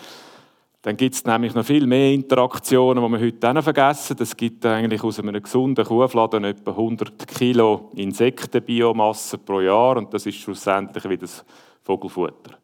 [0.82, 4.18] dann gibt es nämlich noch viel mehr Interaktionen, die wir heute auch vergessen.
[4.20, 10.26] Es gibt eigentlich aus einem gesunden Kuhfladen etwa 100 Kilo Insektenbiomasse pro Jahr und das
[10.28, 11.44] ist schlussendlich wie das
[11.82, 12.58] Vogelfutter.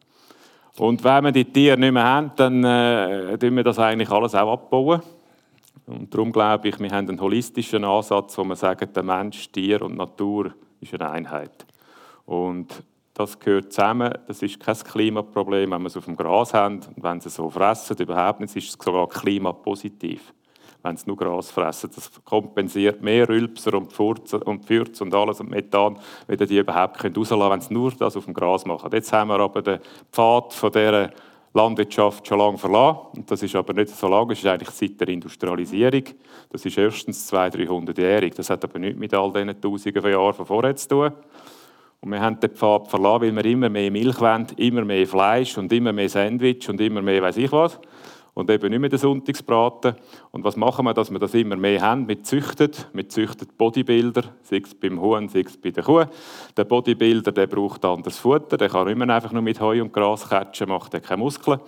[0.78, 4.34] Und wenn wir die Tiere nicht mehr haben, dann äh, tun wir das eigentlich alles
[4.34, 5.02] auch abbauen.
[5.86, 9.82] Und darum glaube ich, wir haben einen holistischen Ansatz, wo wir sagen, der Mensch, Tier
[9.82, 11.66] und Natur ist eine Einheit.
[12.24, 12.82] Und
[13.14, 14.12] das gehört zusammen.
[14.26, 16.80] Das ist kein Klimaproblem, wenn wir es auf dem Gras haben.
[16.96, 20.32] Und wenn sie so fressen, überhaupt nicht, ist es sogar klimapositiv.
[20.82, 25.40] Wenn sie nur Gras fressen, das kompensiert mehr Rülpser und Furzen und Fürze und alles
[25.40, 28.90] und Methan, wenn die überhaupt rauslassen können, wenn sie nur das auf dem Gras machen.
[28.92, 29.78] Jetzt haben wir aber den
[30.10, 31.10] Pfad von dieser
[31.54, 33.24] Landwirtschaft schon lange verlassen.
[33.26, 36.04] das ist aber nicht so lange, es ist eigentlich seit der Industrialisierung.
[36.50, 38.34] Das ist erstens 200, 300-jährig.
[38.34, 41.12] Das hat aber nichts mit all diesen Tausenden von Jahren von vorher zu tun.
[42.00, 45.56] Und wir haben den Pfad verlassen, weil wir immer mehr Milch wollen, immer mehr Fleisch
[45.58, 47.78] und immer mehr Sandwich und immer mehr weiß ich was
[48.34, 49.94] und eben nicht mehr den Sonntagsbraten.
[50.30, 52.08] Und was machen wir, dass wir das immer mehr haben?
[52.08, 56.04] Wir züchten, wir züchten Bodybuilder, sei es beim Huhn, sei es bei der Kuh.
[56.56, 59.92] Der Bodybuilder der braucht anderes Futter, der kann nicht mehr einfach nur mit Heu und
[59.92, 61.60] Gras catchen, macht keine Muskeln.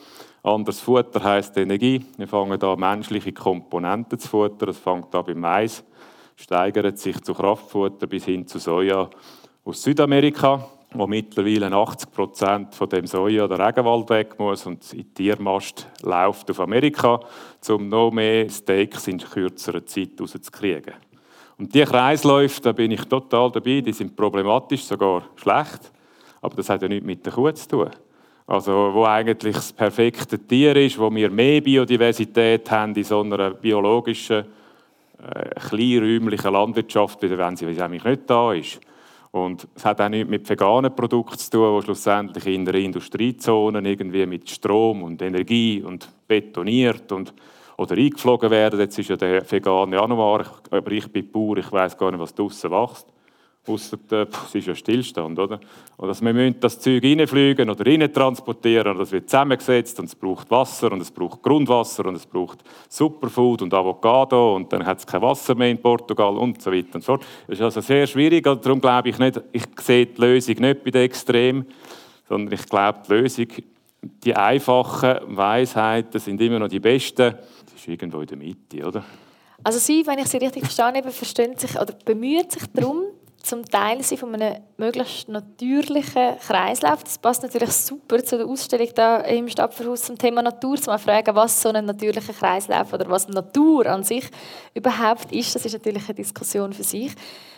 [0.43, 2.05] Anderes Futter heisst Energie.
[2.17, 4.67] Wir fangen da menschliche Komponenten zu futtern.
[4.67, 5.85] Das fängt an beim Mais,
[6.37, 9.09] steigert sich zu Kraftfutter bis hin zu Soja
[9.65, 14.99] aus Südamerika wo mittlerweile 80 Prozent von dem Soja oder Regenwald weg muss und in
[14.99, 17.21] die Tiermast läuft auf Amerika,
[17.69, 20.95] um noch mehr Steaks in kürzerer Zeit rauszukriegen.
[21.59, 25.93] Und diese Kreisläufe, da bin ich total dabei, die sind problematisch, sogar schlecht.
[26.41, 27.91] Aber das hat ja nichts mit der Kuh zu tun.
[28.47, 33.51] Also, wo eigentlich das perfekte Tier ist, wo wir mehr Biodiversität haben in so einer
[33.53, 34.45] biologischen,
[35.19, 38.81] äh, kleinräumlichen Landwirtschaft, wie wenn sie eigentlich nicht da ist.
[39.35, 43.81] Und es hat auch nichts mit veganen Produkten zu tun, die schlussendlich in der Industriezone
[43.81, 47.35] irgendwie mit Strom und Energie und betoniert und,
[47.77, 48.79] oder eingeflogen werden.
[48.79, 52.33] Jetzt ist ja der vegane Januar, aber ich bin Bauer, ich weiß gar nicht, was
[52.33, 53.13] draussen wächst.
[53.67, 55.59] Ausser, es ist ja Stillstand, oder?
[55.97, 60.51] Und dass wir müssen das Zeug reinfliegen oder transportieren das wird zusammengesetzt und es braucht
[60.51, 62.59] Wasser und es braucht Grundwasser und es braucht
[62.91, 66.97] Superfood und Avocado und dann hat es kein Wasser mehr in Portugal und so weiter
[66.97, 67.25] und so fort.
[67.47, 70.91] Das ist also sehr schwierig darum glaube ich nicht, ich sehe die Lösung nicht bei
[70.91, 71.67] den Extremen,
[72.29, 73.47] sondern ich glaube, die Lösung,
[74.03, 77.35] die einfachen Weisheiten sind immer noch die besten.
[77.65, 79.05] Das ist irgendwo in der Mitte, oder?
[79.63, 83.05] Also Sie, wenn ich Sie richtig verstehe, verstehen sich oder bemühen sich darum,
[83.45, 87.05] zum Teil sind von einem möglichst natürlichen Kreislauf.
[87.05, 91.35] Das passt natürlich super zu der Ausstellung da im Stadtverhaus zum Thema Natur, zu fragen,
[91.37, 94.25] was so ein natürlicher Kreislauf oder was Natur an sich
[94.73, 95.55] überhaupt ist.
[95.55, 97.13] Das ist natürlich eine Diskussion für sich.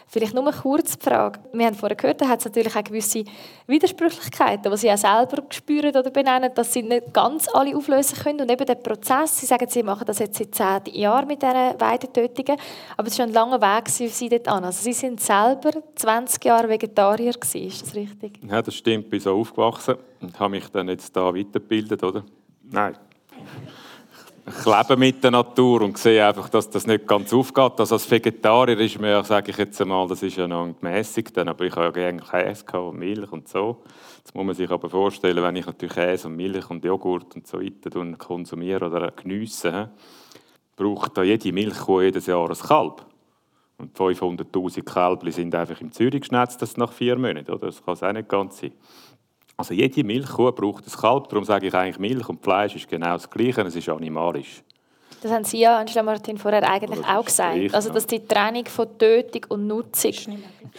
[0.08, 1.40] Vielleicht nur kurz die Frage.
[1.52, 3.24] Wir haben vorher gehört, da hat es natürlich auch gewisse
[3.66, 8.40] Widersprüchlichkeiten, die Sie auch selber spüren oder benennen, dass Sie nicht ganz alle auflösen können.
[8.40, 11.80] Und eben der Prozess, Sie sagen, Sie machen das jetzt seit zehn Jahren mit diesen
[11.80, 12.56] Weidetötungen,
[12.96, 14.64] aber es ist schon ein langer Weg für Sie dort an.
[14.64, 18.38] Also Sie sind selber 20 Jahre Vegetarier gewesen, ist das richtig?
[18.48, 19.06] Ja, das stimmt.
[19.06, 22.24] Ich bin so aufgewachsen und habe mich dann jetzt da weitergebildet, oder?
[22.62, 22.96] Nein,
[24.66, 27.78] lebe mit der Natur und sehe einfach, dass das nicht ganz aufgeht.
[27.78, 31.64] Also als Vegetarier ist mir, sage ich jetzt einmal, das ist ja noch gemäßigt, aber
[31.64, 33.82] ich habe ja gerne Käse und Milch und so.
[34.18, 37.46] Jetzt muss man sich aber vorstellen, wenn ich natürlich Käse und Milch und Joghurt und
[37.46, 39.90] so weiter konsumiere oder geniesse,
[40.76, 43.06] braucht da jede Milchkuh jedes Jahr ein Kalb.
[43.78, 47.50] Und 500'000 Kälbchen sind einfach im Zürich geschnetzt, das nach vier Monaten.
[47.50, 47.66] Oder?
[47.66, 48.72] Das kann es auch nicht ganz sein.
[49.56, 53.14] Also jede Milchkuh braucht ein Kalb, darum sage ich eigentlich Milch und Fleisch ist genau
[53.14, 54.62] das Gleiche, es ist animalisch.
[55.22, 57.54] Das haben Sie ja, Angela Martin, vorher eigentlich auch gesagt.
[57.54, 60.12] Richtig, also, dass die Trennung von Tötung und Nutzung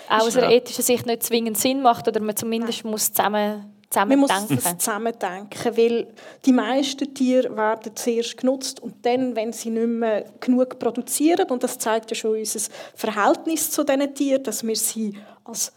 [0.09, 2.91] aus einer ethischen Sicht nicht zwingend Sinn macht oder man zumindest Nein.
[2.91, 6.07] muss zusammen man muss das zusammen denken, weil
[6.45, 11.63] die meisten Tiere werden zuerst genutzt und dann, wenn sie nicht mehr genug produzieren, und
[11.63, 12.59] das zeigt ja schon unser
[12.93, 15.13] Verhältnis zu diesen Tieren, dass wir sie
[15.45, 15.71] als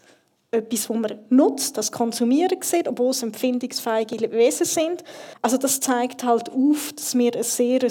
[0.51, 5.03] etwas, das man nutzt, das Konsumieren sieht, obwohl es empfindungsfähige Wesen sind.
[5.41, 7.89] Also das zeigt halt auf, dass wir ein sehr äh,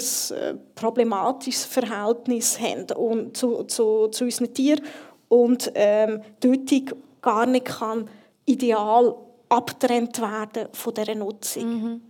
[0.75, 4.81] problematisches Verhältnis haben und zu, zu, zu unseren Tieren
[5.27, 8.07] und ähm, Tötung gar nicht kann
[8.45, 9.15] ideal
[9.51, 11.63] abgetrennt werden von dieser Nutzung.
[11.65, 12.01] Mhm.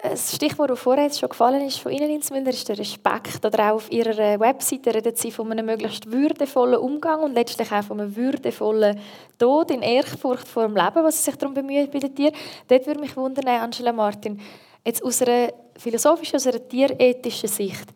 [0.00, 3.44] Das Stichwort, das vorher schon gefallen ist von Ihnen, Insmüller, ist der Respekt.
[3.44, 7.70] Oder auch auf Ihrer äh, Webseite reden Sie von einem möglichst würdevollen Umgang und letztlich
[7.72, 9.00] auch von einem würdevollen
[9.38, 12.34] Tod in Ehrfurcht vor dem Leben, was Sie sich darum bemühen bei den Tieren.
[12.68, 14.40] Dort würde mich wundern, Angela Martin,
[14.84, 17.86] jetzt aus einer philosophischen, aus einer tierethischen Sicht,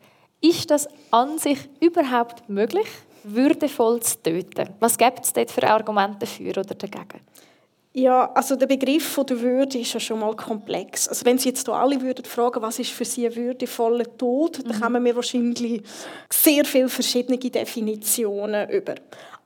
[0.41, 2.87] ist das an sich überhaupt möglich,
[3.23, 4.69] würdevoll zu töten?
[4.79, 7.21] Was gibt es dort für Argumente dafür oder dagegen?
[7.91, 11.07] Ja, also der Begriff von der Würde ist ja schon mal komplex.
[11.07, 14.59] Also wenn Sie jetzt hier alle würden fragen, was ist für Sie ein würdevoller Tod,
[14.59, 14.69] mhm.
[14.69, 15.81] dann kommen wir wahrscheinlich
[16.31, 18.95] sehr viele verschiedene Definitionen über.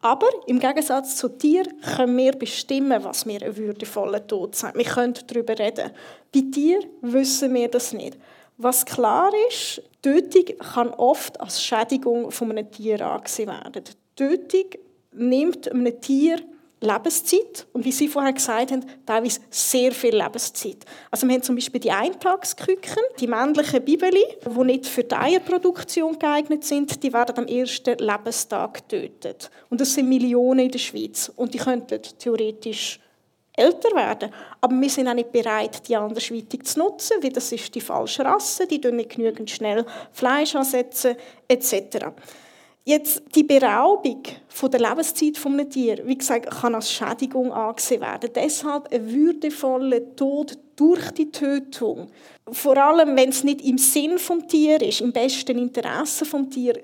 [0.01, 1.63] Aber im Gegensatz zu dir
[1.95, 4.75] können wir bestimmen, was wir ein würdevoller Tod sind.
[4.75, 5.91] Wir können darüber reden.
[6.33, 8.17] Bei dir wissen wir das nicht.
[8.57, 13.85] Was klar ist, Tötung kann oft als Schädigung von einem Tier angesehen werden.
[14.17, 14.71] Tötung
[15.13, 16.39] nimmt einem Tier
[16.83, 20.85] Lebenszeit und wie Sie vorher gesagt haben, teilweise sehr viel Lebenszeit.
[21.09, 26.19] Also wir haben zum Beispiel die Eintagsküken, die männlichen Bibeli, die nicht für die Eierproduktion
[26.19, 29.49] geeignet sind, die werden am ersten Lebenstag getötet.
[29.69, 32.99] Und das sind Millionen in der Schweiz und die könnten theoretisch
[33.55, 34.31] älter werden.
[34.61, 38.25] Aber wir sind auch nicht bereit, die andersweitig zu nutzen, weil das ist die falsche
[38.25, 41.15] Rasse, die nicht genügend schnell Fleisch ansetzen
[41.47, 42.07] etc.
[42.85, 48.29] Jetzt die Beraubung von der Lebenszeit eines Tier, wie gesagt, kann als Schädigung angesehen werden.
[48.35, 52.07] Deshalb ein würdevoller Tod durch die Tötung.
[52.51, 56.77] Vor allem, wenn es nicht im Sinn vom Tier ist, im besten Interesse vom Tier,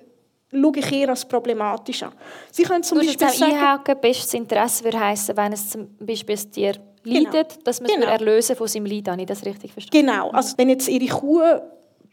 [0.51, 2.13] schaue ich eher als problematisch an.
[2.49, 6.35] Sie können zum du Beispiel sagen, einhaken, bestes Interesse würde heißen, wenn es zum Beispiel
[6.35, 7.63] das Tier leidet, genau.
[7.65, 8.07] dass man es genau.
[8.07, 9.09] erlösen von seinem Leid.
[9.09, 10.07] Habe ich das richtig verstanden?
[10.07, 10.29] Genau.
[10.31, 11.41] Also wenn jetzt Ihre Kuh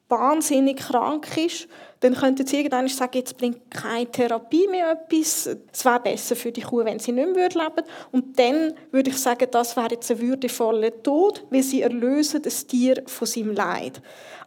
[0.08, 1.68] wahnsinnig krank ist,
[2.00, 5.48] dann könnten sie irgendwann sagen, jetzt bringt keine Therapie mehr etwas.
[5.72, 7.84] Es wäre besser für die Kuh, wenn sie nicht mehr leben würde.
[8.12, 12.66] Und dann würde ich sagen, das wäre jetzt ein würdevoller Tod, weil sie erlösen das
[12.66, 14.02] Tier von seinem Leid.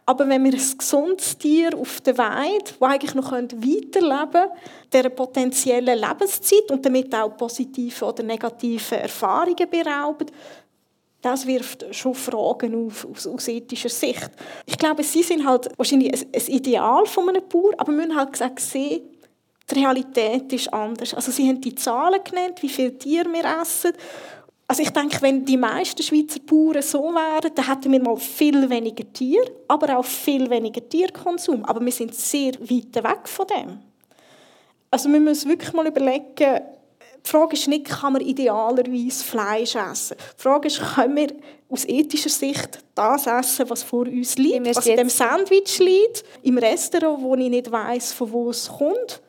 [0.06, 4.50] Aber wenn wir ein gesundes Tier auf der Weide, das eigentlich noch weiterleben könnte,
[4.92, 10.26] der potenziellen Lebenszeit und damit auch positive oder negative Erfahrungen berauben,
[11.22, 14.30] das wirft schon Fragen auf aus, aus, ethischer Sicht.
[14.66, 18.16] Ich glaube, sie sind halt wahrscheinlich ein, ein Ideal von einem Bauer, aber wir müssen
[18.16, 19.02] halt gesagt sehen,
[19.70, 21.14] die Realität ist anders.
[21.14, 23.92] Also sie haben die Zahlen genannt, wie viele Tiere wir essen.
[24.66, 28.70] Also ich denke, wenn die meisten Schweizer Bauern so wären, dann hätten wir mal viel
[28.70, 31.64] weniger Tiere, aber auch viel weniger Tierkonsum.
[31.64, 33.78] Aber wir sind sehr weit weg von dem.
[34.90, 36.60] Also wir müssen wirklich mal überlegen,
[37.24, 40.16] die Frage ist nicht, kann man idealerweise Fleisch essen.
[40.38, 41.28] Die Frage ist, können wir
[41.68, 46.58] aus ethischer Sicht das essen, was vor uns liegt, was in dem Sandwich liegt, im
[46.58, 49.22] Restaurant, wo ich nicht weiß, von wo es kommt.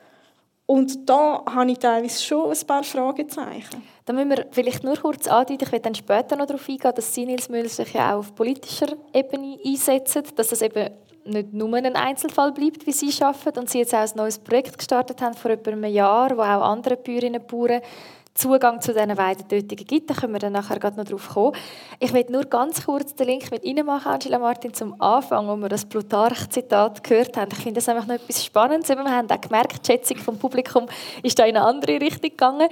[0.65, 3.83] Und da habe ich teilweise schon ein paar Fragezeichen.
[4.05, 7.13] Da müssen wir vielleicht nur kurz andeuten, ich werde dann später noch darauf eingehen, dass
[7.13, 10.89] Sie, Nils Müller, sich ja auch auf politischer Ebene einsetzen, dass das eben
[11.25, 14.77] nicht nur ein Einzelfall bleibt, wie Sie arbeiten und Sie jetzt auch ein neues Projekt
[14.77, 17.81] gestartet haben vor etwa einem Jahr, wo auch andere Bäuerinnen und Bauern
[18.33, 20.09] Zugang zu diesen Weidetötungen gibt.
[20.09, 21.55] Da können wir dann nachher noch drauf kommen.
[21.99, 25.55] Ich will nur ganz kurz den Link mit Ihnen machen, Angela Martin, zum Anfang, wo
[25.57, 27.49] wir das Plutarch-Zitat gehört haben.
[27.51, 28.89] Ich finde das einfach noch etwas Spannendes.
[28.89, 30.87] Wir haben auch gemerkt, die Schätzung vom Publikum
[31.21, 32.69] ist da in eine andere Richtung gegangen.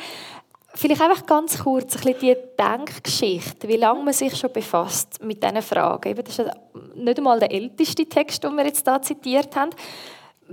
[0.75, 5.43] Vielleicht einfach ganz kurz ein bisschen die Denkgeschichte, wie lange man sich schon befasst mit
[5.43, 6.15] diesen Fragen.
[6.15, 6.51] Das ist
[6.95, 9.71] nicht einmal der älteste Text, den wir jetzt hier zitiert haben.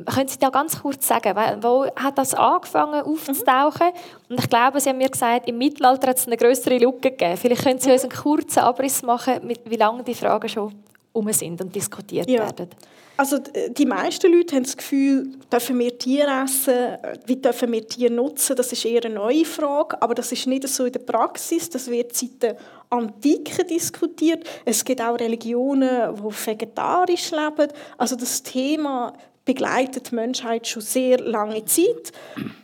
[0.05, 3.88] Können Sie da ganz kurz sagen, wo hat das angefangen aufzutauchen?
[3.88, 4.31] Mhm.
[4.31, 7.37] Und ich glaube, Sie haben mir gesagt, im Mittelalter hat es eine größere Lücke gegeben.
[7.37, 10.74] Vielleicht können Sie uns einen kurzen Abriss machen, wie lange die Fragen schon
[11.12, 12.40] um sind und diskutiert ja.
[12.40, 12.68] werden.
[13.16, 13.38] Also
[13.70, 18.57] die meisten Leute haben das Gefühl, dürfen wir Tiere essen, wie dürfen wir Tiere nutzen,
[18.57, 21.90] das ist eher eine neue Frage, aber das ist nicht so in der Praxis, das
[21.90, 22.57] wird seit der
[22.90, 24.44] Antike diskutiert.
[24.64, 27.72] Es gibt auch Religionen, die vegetarisch leben.
[27.96, 29.12] Also das Thema
[29.46, 32.12] begleitet die Menschheit schon sehr lange Zeit.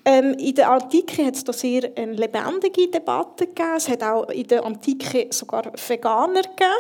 [0.05, 3.77] Ähm, in der Antike hat es da sehr eine lebendige Debatte gegeben.
[3.77, 6.73] Es hat auch in der Antike sogar Veganer gegeben.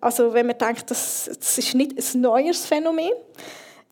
[0.00, 3.12] Also wenn man denkt, das, das ist nicht ein neues Phänomen.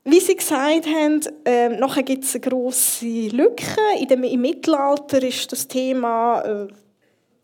[0.05, 3.77] Wie Sie gesagt haben, äh, nachher gibt es eine grosse Lücke.
[4.01, 6.69] In dem, Im Mittelalter ist das Thema äh,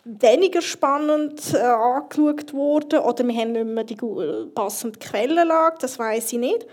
[0.04, 3.96] weniger spannend äh, angeschaut worden oder wir haben nicht mehr die
[4.54, 6.66] passende Quellenlage, das weiß ich nicht.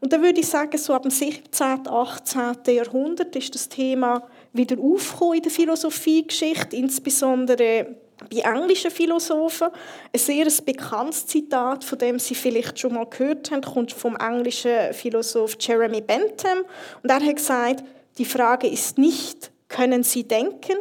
[0.00, 2.74] Und dann würde ich sagen, so ab dem 17., 18.
[2.74, 7.96] Jahrhundert ist das Thema wieder aufgekommen in der Philosophiegeschichte, insbesondere
[8.30, 9.68] bei englischen Philosophen.
[10.12, 14.92] Ein sehr bekanntes Zitat, von dem Sie vielleicht schon mal gehört haben, kommt vom englischen
[14.92, 16.64] Philosoph Jeremy Bentham.
[17.02, 17.84] Und er hat gesagt,
[18.18, 20.76] die Frage ist nicht, können Sie denken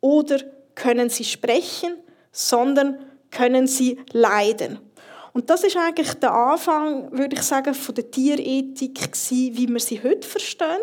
[0.00, 0.38] oder
[0.78, 1.94] können sie sprechen,
[2.32, 2.98] sondern
[3.30, 4.78] können sie leiden.
[5.32, 8.98] Und das ist eigentlich der Anfang, würde ich sagen, von der Tierethik
[9.30, 10.80] wie wir sie heute verstehen,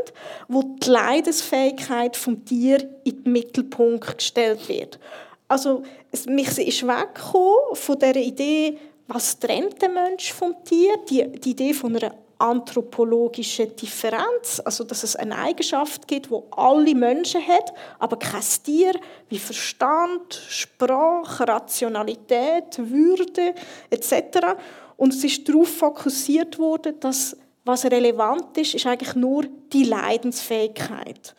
[0.47, 4.99] wo die Leidensfähigkeit vom Tier in den Mittelpunkt gestellt wird.
[5.47, 8.77] Also es ist weggekommen von der Idee,
[9.07, 15.03] was trennt der Mensch vom Tier, die, die Idee von einer anthropologische Differenz, also dass
[15.03, 18.93] es eine Eigenschaft gibt, wo alle Menschen haben, aber kein Tier,
[19.29, 23.53] wie Verstand, Sprache, Rationalität, Würde
[23.89, 24.57] etc.
[24.97, 31.35] Und es ist darauf fokussiert worden, dass was relevant ist, ist eigentlich nur die Leidensfähigkeit.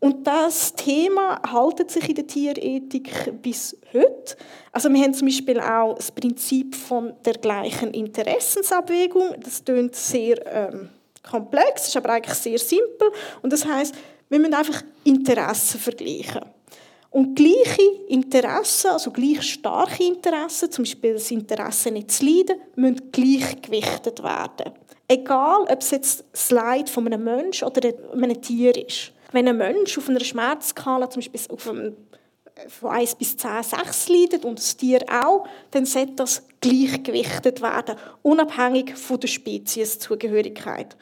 [0.00, 4.36] Und das Thema haltet sich in der Tierethik bis heute.
[4.72, 9.36] Also wir haben zum Beispiel auch das Prinzip von der gleichen Interessensabwägung.
[9.38, 10.88] Das klingt sehr ähm,
[11.22, 13.12] komplex, ist aber eigentlich sehr simpel.
[13.42, 13.94] Und das heißt,
[14.28, 16.42] wir müssen einfach Interessen vergleichen.
[17.10, 23.12] Und gleiche Interessen, also gleich starke Interessen, zum Beispiel das Interesse nicht zu leiden, müssen
[23.12, 24.72] gleichgewichtet werden.
[25.08, 29.12] Egal, ob es jetzt das Leid von einem Menschen oder einem Tier ist.
[29.32, 31.96] Wenn ein Mensch auf einer Schmerzskala zum Beispiel auf einem,
[32.68, 37.96] von 1 bis 10, 6 leidet und das Tier auch, dann sollte das gleichgewichtet werden,
[38.22, 40.96] unabhängig von der Spezieszugehörigkeit.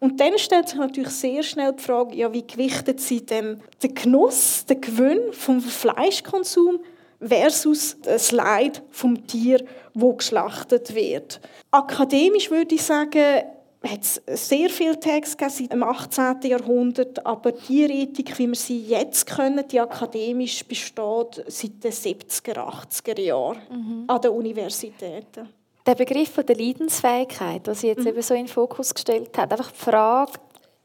[0.00, 3.94] Und dann stellt sich natürlich sehr schnell die Frage, ja, wie gewichtet sie denn den
[3.94, 6.78] Genuss, den Gewinn vom Fleischkonsum
[7.20, 11.40] versus das Leid vom Tier, wo geschlachtet wird.
[11.70, 13.42] Akademisch würde ich sagen,
[13.84, 16.42] hat es sehr viele Texte seit dem 18.
[16.42, 22.56] Jahrhundert, aber die Ethik, wie wir sie jetzt kennen, die akademisch besteht seit den 70er,
[22.56, 24.04] 80er Jahren mhm.
[24.08, 25.48] an den Universitäten.
[25.86, 28.08] Der Begriff der Leidensfähigkeit, was Sie jetzt mhm.
[28.08, 30.32] eben so in den Fokus gestellt hat, einfach die Frage,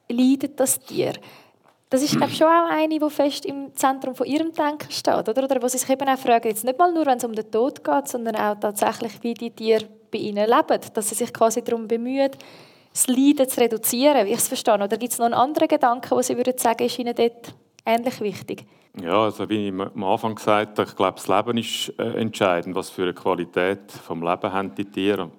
[0.09, 1.13] leidet das Tier?
[1.93, 5.43] Das ist glaube schon auch eine, die fest im Zentrum von ihrem Denken steht, oder?
[5.43, 7.51] Oder wo sie sich eben auch fragen, jetzt nicht mal nur, wenn es um den
[7.51, 11.63] Tod geht, sondern auch tatsächlich, wie die Tiere bei ihnen leben, dass sie sich quasi
[11.63, 12.31] darum bemühen,
[12.91, 14.73] das Leiden zu reduzieren, wie ich es verstehe.
[14.73, 17.53] Oder gibt es noch einen anderen Gedanken, wo Sie würden sagen, ist Ihnen dort
[17.85, 18.65] ähnlich wichtig?
[18.99, 22.75] Ja, also wie ich am Anfang gesagt habe, ich glaube, das Leben ist äh, entscheidend.
[22.75, 25.29] Was für eine Qualität vom Leben haben die Tiere?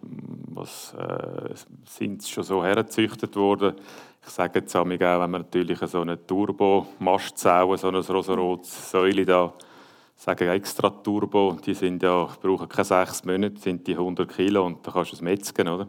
[0.53, 3.75] Was äh, sind sie schon so hergezüchtet worden?
[4.27, 9.53] Ich sage jetzt auch, wenn man natürlich so eine Turbo-Mastzelle, so eine rosa-rote Säule da,
[10.17, 14.87] sagen extra Turbo, die sind ja, brauchen keine sechs Monate, sind die 100 Kilo und
[14.87, 15.89] da kannst du es metzgen, oder?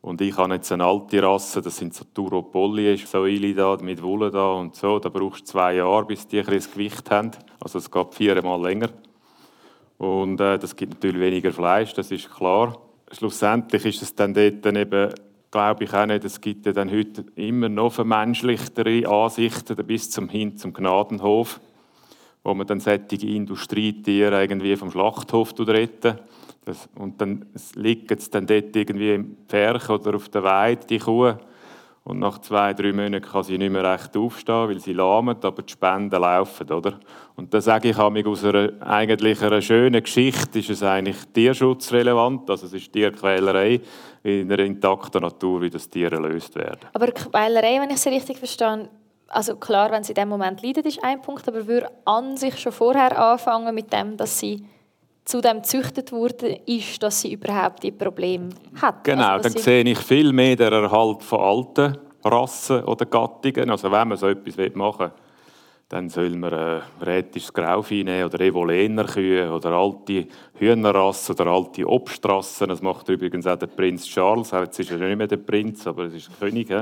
[0.00, 4.32] Und ich habe jetzt eine alte Rasse, das sind so Turopolli, Säule da, mit Wolle
[4.32, 4.98] da und so.
[4.98, 7.30] Da brauchst du zwei Jahre, bis die ein das Gewicht haben.
[7.60, 8.88] Also es geht viermal länger.
[9.98, 12.76] Und äh, das gibt natürlich weniger Fleisch, das ist klar.
[13.12, 15.14] Schlussendlich ist es dann dort dann eben
[15.52, 16.24] glaube ich auch nicht.
[16.24, 21.60] Es gibt ja dann heute immer noch vermenschlichtere Ansichten bis zum hin zum Gnadenhof,
[22.42, 26.18] wo man dann solche Industrietiere irgendwie vom Schlachthof retten.
[26.64, 30.98] Das, und dann liegt es dann dort irgendwie im Pferch oder auf der Weide, die
[30.98, 31.34] Kuh.
[32.04, 35.62] Und nach zwei, drei Monaten kann sie nicht mehr recht aufstehen, weil sie lahmt, aber
[35.62, 36.98] die Spenden laufen, oder?
[37.36, 42.50] Und da sage ich mich aus einer eigentlich einer schönen Geschichte ist es eigentlich tierschutzrelevant,
[42.50, 43.80] also es ist Tierquälerei
[44.24, 46.80] in einer intakten Natur, wie das Tiere erlöst werden.
[46.92, 48.88] Aber Quälerei, wenn ich sie richtig verstehe,
[49.28, 52.58] also klar, wenn sie in dem Moment leidet, ist ein Punkt, aber würde an sich
[52.58, 54.66] schon vorher anfangen mit dem, dass sie
[55.24, 58.50] zu dem gezüchtet wurde, ist, dass sie überhaupt die Probleme
[58.80, 59.04] hat.
[59.04, 63.70] Genau, also, dann sehe ich viel mehr den Erhalt von alten Rassen oder Gattungen.
[63.70, 65.12] Also wenn man so etwas machen will,
[65.88, 71.86] dann soll man äh, rätisches Grauvieh nehmen oder Evolener Kühe oder alte Hühnerrassen oder alte
[71.86, 72.68] Obstrassen.
[72.68, 74.52] Das macht übrigens auch der Prinz Charles.
[74.52, 76.68] Jetzt ist er nicht mehr der Prinz, aber es ist der König.
[76.68, 76.80] He?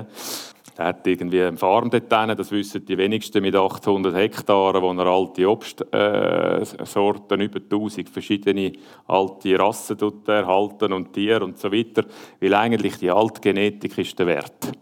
[0.76, 4.92] Er hat irgendwie eine Farm dort drin, das wissen die wenigsten mit 800 Hektaren, wo
[4.92, 8.72] er alte Obstsorten, äh, über 1000 verschiedene
[9.06, 12.04] alte Rassen erhalten und Tiere und so weiter,
[12.40, 14.72] weil eigentlich die Altgenetik ist der Wert.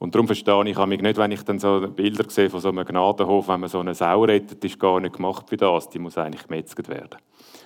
[0.00, 2.86] Und darum verstehe ich mich nicht, wenn ich dann so Bilder sehe von so einem
[2.86, 6.16] Gnadenhof, wenn man so eine Sau rettet, ist gar nicht gemacht für das, die muss
[6.16, 7.18] eigentlich gemetzelt werden.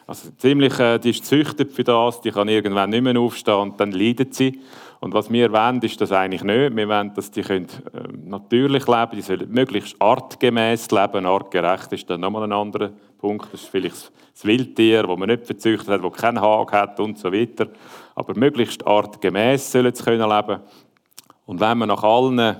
[0.06, 3.80] Also ziemlich, äh, die ist gezüchtet für das, die kann irgendwann nicht mehr aufstehen und
[3.80, 4.60] dann leidet sie.
[5.00, 6.76] Und was wir wollen, ist das eigentlich nicht.
[6.76, 11.26] Wir wollen, dass die können, äh, natürlich leben die sollen möglichst artgemäß leben.
[11.26, 13.52] Artgerecht ist dann nochmal ein anderer Punkt.
[13.52, 17.18] Das ist vielleicht das Wildtier, das man nicht verzüchtet hat, das keinen Hag hat und
[17.18, 17.68] so weiter.
[18.14, 20.60] Aber möglichst artgemäß sollen sie können leben.
[21.46, 22.56] Und wenn man nach allen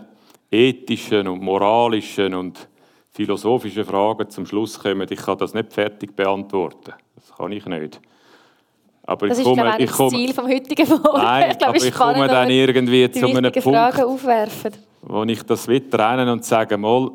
[0.51, 2.69] ethischen und moralischen und
[3.15, 6.93] philosophischen Fragen zum Schluss kommt, ich kann das nicht fertig beantworten.
[7.15, 8.01] Das kann ich nicht.
[9.05, 11.19] Aber das ich komme, ist, ich komme, das Ziel vom heutigen Morgen.
[11.19, 14.73] Nein, ich glaube, aber ich komme dann irgendwie zu einem Punkt, Fragen aufwerfen.
[15.03, 17.11] wo ich das trennen und sage, mal,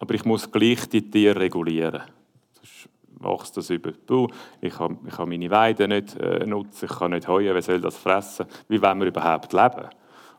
[0.00, 2.02] aber ich muss gleich die Tiere regulieren.
[2.54, 2.88] Sonst
[3.20, 3.92] wächst das über.
[4.06, 4.26] Du,
[4.60, 7.80] ich kann, ich kann meine Weide nicht äh, nutzen, ich kann nicht heuen, wer soll
[7.80, 8.46] das fressen?
[8.68, 9.88] Wie wollen wir überhaupt leben?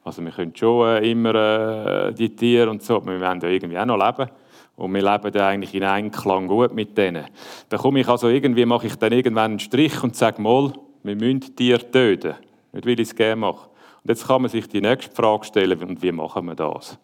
[0.04, 3.48] Also wir können schon äh, immer äh, die Tiere und so, aber wir wollen ja
[3.48, 4.30] irgendwie auch noch leben.
[4.76, 7.26] Und wir leben dann eigentlich in Einklang gut mit denen.
[7.70, 10.74] Dann komme ich also irgendwie, mache ich dann irgendwann einen Strich und sage mal,
[11.04, 12.36] wir müssen Tiere töten.
[12.74, 13.70] Nicht, weil ich es gerne mache.
[14.04, 16.98] Und jetzt kann man sich die nächste Frage stellen, und wie machen wir das?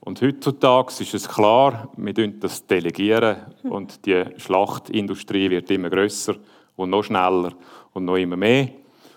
[0.00, 6.36] Und heutzutage ist es klar, wir delegieren das delegieren und die Schlachtindustrie wird immer größer
[6.76, 7.52] und noch schneller
[7.92, 8.68] und noch immer mehr.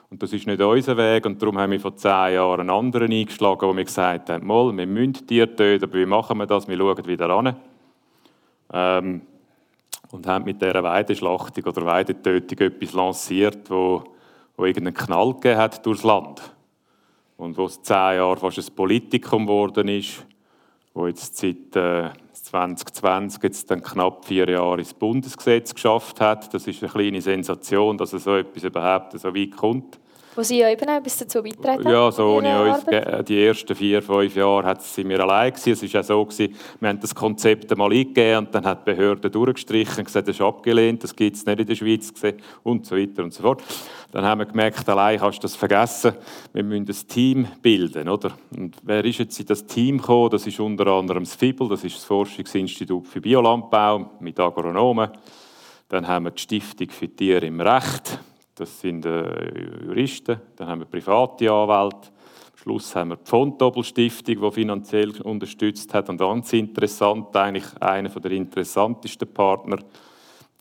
[0.10, 3.12] Und das ist nicht unser Weg und darum haben wir vor zehn Jahren einen anderen
[3.12, 6.68] eingeschlagen, wo wir gesagt haben, mal, wir müssen Tiere töten, aber wie machen wir das?
[6.68, 7.56] Wir schauen wieder an.
[8.74, 9.22] Ähm,
[10.12, 14.04] und haben mit dieser Weideschlachtung oder Weidetötung etwas lanciert, wo,
[14.58, 16.56] wo irgendeinen Knall gegeben hat durchs Land.
[17.38, 20.26] Und wo es zehn Jahre fast ein Politikum geworden ist,
[20.96, 22.10] wo jetzt seit äh,
[22.50, 26.52] 2020 jetzt dann knapp vier Jahre ins Bundesgesetz geschafft hat.
[26.54, 30.00] Das ist eine kleine Sensation, dass so etwas überhaupt so weit kommt.
[30.36, 32.86] Wo Sie ja eben auch bis dazu beitragen Ja, so ohne uns.
[33.28, 35.86] Die ersten vier, fünf Jahre sie mir allein gewesen.
[35.86, 38.92] Es war auch so, gewesen, wir haben das Konzept einmal eingegeben und dann hat die
[38.94, 42.14] Behörde durchgestrichen und gesagt, das ist abgelehnt, das gibt es nicht in der Schweiz
[42.64, 43.64] und so weiter und so fort.
[44.12, 46.14] Dann haben wir gemerkt, allein kannst du das vergessen.
[46.54, 48.32] Wir müssen ein Team bilden, oder?
[48.56, 50.30] Und wer ist jetzt in das Team gekommen?
[50.32, 55.10] Das ist unter anderem das FIBEL, das ist das Forschungsinstitut für Biolandbau mit Agronomen.
[55.90, 58.20] Dann haben wir die Stiftung für Tiere im Recht
[58.60, 62.10] das sind äh, Juristen, dann haben wir private Anwälte,
[62.52, 68.10] am Schluss haben wir die Fontobel-Stiftung, die finanziell unterstützt hat und ganz interessant, eigentlich einer
[68.10, 69.80] der interessantesten Partner,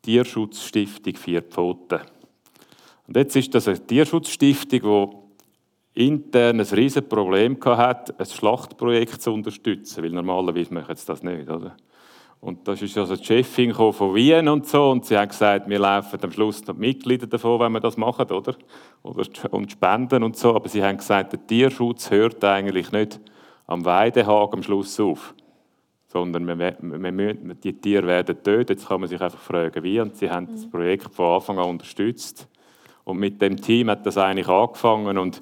[0.03, 2.01] Tierschutzstiftung Vier Pfoten.
[3.07, 5.11] Und jetzt ist das eine Tierschutzstiftung,
[5.96, 11.22] die intern ein riesiges Problem hatte, ein Schlachtprojekt zu unterstützen, weil normalerweise machen sie das
[11.22, 11.76] nicht, oder?
[12.41, 15.78] Und da ist also die Chefin von Wien und so und sie hat gesagt, wir
[15.80, 18.55] laufen am Schluss noch Mitglieder davon, wenn wir das machen, oder?
[19.03, 20.55] Und spenden und so.
[20.55, 23.20] Aber sie haben gesagt, der Tierschutz hört eigentlich nicht
[23.66, 25.34] am Weidehag am Schluss auf,
[26.07, 28.70] sondern wir, wir, wir, die Tiere werden tötet.
[28.70, 29.99] Jetzt kann man sich einfach fragen, wie.
[30.01, 30.55] Und sie haben mhm.
[30.55, 32.49] das Projekt von Anfang an unterstützt.
[33.03, 35.41] Und mit dem Team hat das eigentlich angefangen und,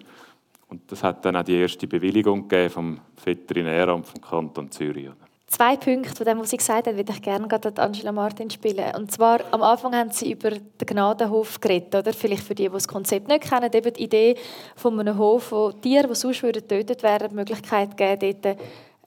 [0.68, 5.10] und das hat dann auch die erste Bewilligung gegeben vom Veterinäramt vom Kanton Zürich.
[5.48, 8.50] Zwei Punkte von dem, was Sie gesagt haben, würde ich gerne gerade an Angela Martin
[8.50, 8.92] spielen.
[8.96, 12.12] Und zwar, am Anfang haben Sie über den Gnadenhof geredet, oder?
[12.12, 14.36] Vielleicht für die, die das Konzept nicht kennen, eben die Idee
[14.74, 18.58] von einem Hof, wo Tiere, die sonst getötet werden, die Möglichkeit geben, dort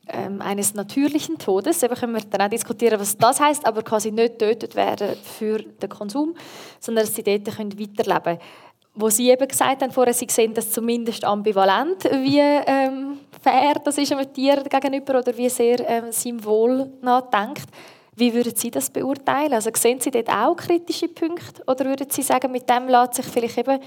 [0.07, 1.83] ähm, eines natürlichen Todes.
[1.83, 5.59] Eben können wir dann auch diskutieren, was das heißt, aber quasi nicht getötet werden für
[5.59, 6.35] den Konsum,
[6.79, 8.39] sondern dass sie dort weiterleben können
[8.99, 13.97] wo Sie eben gesagt haben, vorher, Sie sehen das zumindest ambivalent, wie ähm, fair das
[13.97, 17.67] ist einem Tier gegenüber oder wie sehr ähm, seinem Wohl nachdenkt.
[18.15, 19.53] Wie würden Sie das beurteilen?
[19.53, 23.25] Also sehen Sie dort auch kritische Punkte oder würden Sie sagen, mit dem lässt sich
[23.25, 23.79] vielleicht eben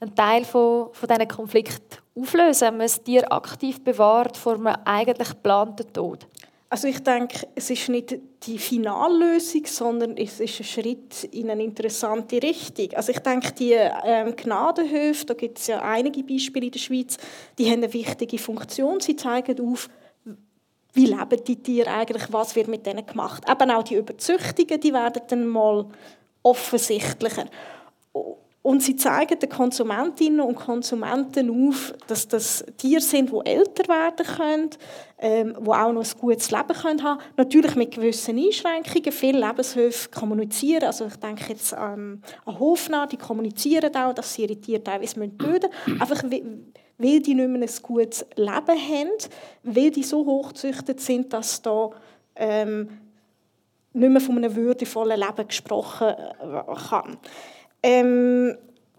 [0.00, 4.74] einen Teil von, von diesen Konflikt auflösen, wenn man das Tier aktiv bewahrt vor einem
[4.84, 6.26] eigentlich geplanten Tod?
[6.70, 11.64] Also ich denke, es ist nicht die Finallösung, sondern es ist ein Schritt in eine
[11.64, 12.92] interessante Richtung.
[12.92, 17.16] Also ich denke, die ähm, Gnadenhöfe, da gibt es ja einige Beispiele in der Schweiz,
[17.58, 19.00] die haben eine wichtige Funktion.
[19.00, 19.88] Sie zeigen auf,
[20.92, 23.44] wie leben die Tiere eigentlich, was wird mit denen gemacht.
[23.50, 25.86] Eben auch die Überzüchtungen, die werden dann mal
[26.42, 27.46] offensichtlicher.
[28.68, 34.26] Und sie zeigen den Konsumentinnen und Konsumenten auf, dass das Tiere sind, die älter werden
[34.26, 34.70] können,
[35.18, 39.10] ähm, die auch noch ein gutes Leben können haben Natürlich mit gewissen Einschränkungen.
[39.10, 40.84] Viele Lebenshöfe kommunizieren.
[40.84, 45.14] Also ich denke jetzt ähm, an Hofnah, die kommunizieren auch, dass sie ihre Tiere teilweise
[45.14, 45.98] töten müssen.
[46.02, 49.30] Einfach weil die nicht mehr ein gutes Leben haben,
[49.62, 51.88] weil die so hochgezüchtet sind, dass da
[52.36, 52.90] ähm,
[53.94, 57.16] nicht mehr von einem würdevollen Leben gesprochen äh, kann.
[57.82, 58.56] Ähm,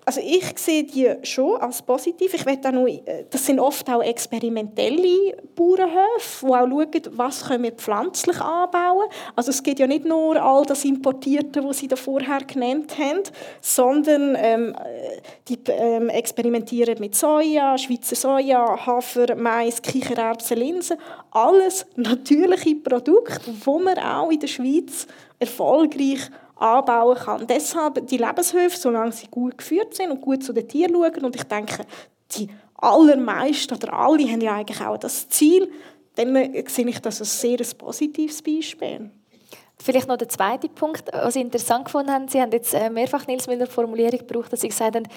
[0.10, 2.34] also ich sehe die schon als positiv.
[2.34, 7.64] Ich auch noch, äh, das sind oft auch experimentelle Bauernhöfe, die auch schauen, was können
[7.66, 9.08] wir pflanzlich anbauen.
[9.36, 13.22] Also es geht ja nicht nur all das Importierte, was Sie da vorher genannt haben,
[13.62, 14.76] sondern ähm,
[15.48, 20.98] die ähm, experimentieren mit Soja, Schweizer Soja, Hafer, Mais, Kichererbsen, Linsen.
[21.30, 25.06] Alles natürliche Produkte, die man auch in der Schweiz
[25.38, 27.48] erfolgreich anbauen kann.
[27.48, 31.36] Deshalb die Lebenshöfe, solange sie gut geführt sind und gut zu den Tieren schauen, und
[31.36, 31.86] ich denke,
[32.32, 35.72] die allermeisten oder alle haben ja eigentlich auch das Ziel,
[36.16, 36.36] dann
[36.68, 39.10] sehe ich das als sehr ein positives Beispiel.
[39.82, 42.28] Vielleicht noch der zweite Punkt, was Sie interessant gefunden haben.
[42.28, 45.08] Sie haben jetzt äh, mehrfach Nils Müller Formulierung gebraucht, dass Sie gesagt haben,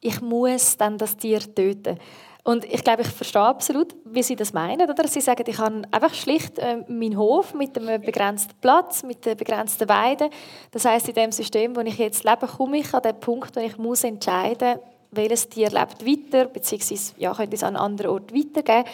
[0.00, 1.98] ich muss dann das Tier töten.
[2.44, 4.88] Und ich glaube, ich verstehe absolut, wie Sie das meinen.
[4.88, 5.08] Oder?
[5.08, 9.34] Sie sagen, ich habe einfach schlicht äh, meinen Hof mit einem begrenzten Platz, mit einer
[9.34, 10.28] begrenzten Weide.
[10.70, 13.60] Das heißt, in dem System, wo ich jetzt lebe, komme ich an den Punkt, wo
[13.60, 18.10] ich muss entscheiden muss, welches Tier lebt weiter, beziehungsweise ja, könnte es an einen anderen
[18.10, 18.88] Ort weitergeben.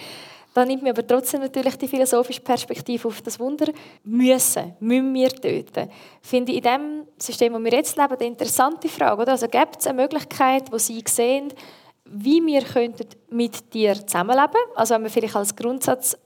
[0.53, 3.73] Da nimmt mir aber trotzdem natürlich die philosophische Perspektive auf das Wunder.
[4.03, 5.89] Müssen, müssen wir töten?
[6.21, 9.23] Finde ich in dem System, wo wir jetzt leben, eine interessante Frage.
[9.23, 9.33] Oder?
[9.33, 11.53] Also gibt es eine Möglichkeit, wo Sie sehen,
[12.11, 16.17] wie wir könnten mit dir zusammenleben Also wenn man vielleicht als Grundsatz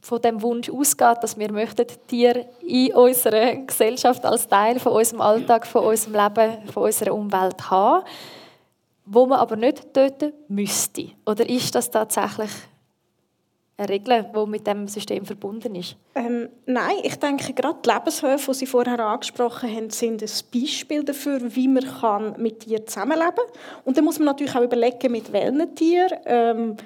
[0.00, 5.20] von dem Wunsch ausgeht, dass wir möchten Tiere in unserer Gesellschaft als Teil von unserem
[5.20, 8.04] Alltag, von unserem Leben, von unserer Umwelt haben,
[9.04, 11.10] wo man aber nicht töten müsste.
[11.26, 12.50] Oder ist das tatsächlich
[13.78, 15.96] eine Regel, die mit dem System verbunden ist?
[16.14, 21.04] Ähm, nein, ich denke, gerade die Lebenshöfe, die Sie vorher angesprochen haben, sind ein Beispiel
[21.04, 23.44] dafür, wie man mit Tieren zusammenleben kann.
[23.84, 26.18] Und dann muss man natürlich auch überlegen, mit welchen Tieren.
[26.24, 26.76] Ähm,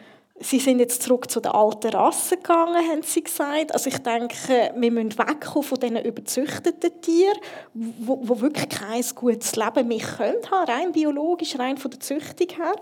[0.42, 3.74] Sie sind jetzt zurück zu den alten Rassen gegangen, haben Sie gesagt.
[3.74, 7.38] Also ich denke, wir müssen wegkommen von diesen überzüchteten Tieren,
[7.74, 12.48] wo, wo wirklich kein gutes Leben mehr können haben, rein biologisch, rein von der Züchtung
[12.56, 12.74] her.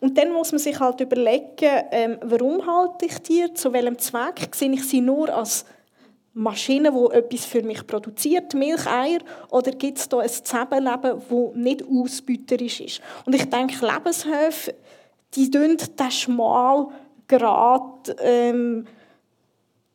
[0.00, 4.54] Und dann muss man sich halt überlegen, ähm, warum halte ich Tiere, zu welchem Zweck?
[4.54, 5.64] Sehe ich sie nur als
[6.34, 11.54] Maschine, die etwas für mich produziert, Milch, Eier, oder gibt es da ein Zusammenleben, das
[11.54, 13.00] nicht ausbeuterisch ist?
[13.24, 14.74] Und ich denke, Lebenshöfe,
[15.34, 16.88] die tun den schmal
[17.28, 18.86] gerade ähm,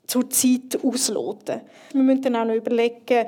[0.08, 1.62] zur Zeit ausloten.
[1.94, 3.28] Wir müssen dann auch noch überlegen,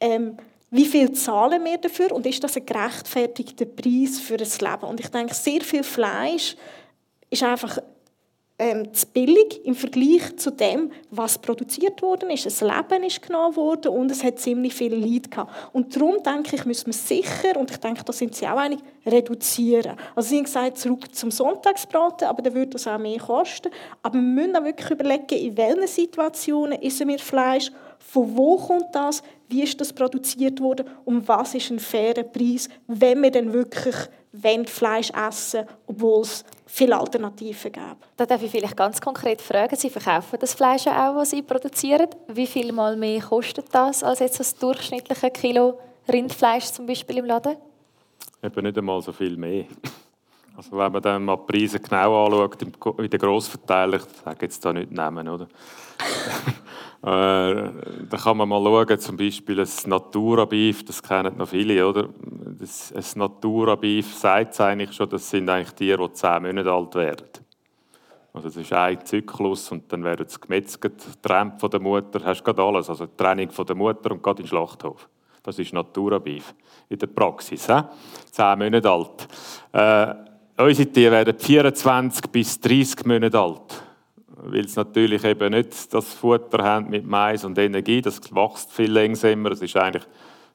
[0.00, 0.36] ähm,
[0.70, 4.88] wie viel zahlen wir dafür und ist das ein gerechtfertigter Preis für ein Leben?
[4.88, 6.56] Und ich denke, sehr viel Fleisch
[7.28, 7.78] ist einfach
[8.58, 12.46] ähm, zu billig im Vergleich zu dem, was produziert worden ist.
[12.46, 15.52] Das Leben ist genommen worden und es hat ziemlich viel Leid gehabt.
[15.72, 18.78] Und darum denke ich, müssen wir sicher, und ich denke, da sind Sie auch einig,
[19.04, 19.96] reduzieren.
[20.14, 23.70] Also Sie haben gesagt, zurück zum Sonntagsbraten, aber dann würde das auch mehr kosten.
[24.02, 28.94] Aber wir müssen auch wirklich überlegen, in welchen Situationen essen wir Fleisch, von wo kommt
[28.94, 33.52] das, wie ist das produziert worden und was ist ein fairer Preis, wenn wir dann
[33.52, 33.94] wirklich
[34.66, 37.96] Fleisch essen obwohl es viele Alternativen gibt.
[38.16, 42.08] Da darf ich vielleicht ganz konkret fragen, Sie verkaufen das Fleisch auch, das Sie produzieren.
[42.28, 45.78] Wie viel mal mehr kostet das als jetzt das durchschnittliche Kilo
[46.10, 47.56] Rindfleisch zum Beispiel im Laden?
[48.42, 49.66] Eben nicht einmal so viel mehr.
[50.54, 54.62] Also wenn man dann mal die Preise genau anschaut, in den Grossverteilern, ich sage jetzt
[54.62, 55.48] da nicht nehmen, oder?
[57.02, 62.08] äh, da kann man mal schauen, zum Beispiel ein Natura-Beef, das kennen noch viele, oder?
[62.60, 67.26] Das, ein Natura-Beef sagt eigentlich schon, das sind eigentlich Tiere, die zehn Monate alt werden.
[68.32, 72.44] Also das ist ein Zyklus und dann werden sie gemetzelt, getrennt von der Mutter, hast
[72.44, 75.08] du alles, also die Trennung von der Mutter und gerade in den Schlachthof.
[75.42, 76.54] Das ist Natura-Beef
[76.88, 77.66] in der Praxis.
[77.66, 77.82] He?
[78.30, 79.28] Zehn Monate alt.
[79.72, 83.82] Äh, unsere Tiere werden 24 bis 30 Monate alt.
[84.44, 88.02] Weil sie natürlich eben nicht das Futter haben mit Mais und Energie.
[88.02, 89.52] Das wächst viel langsamer.
[89.52, 90.04] Es ist eigentlich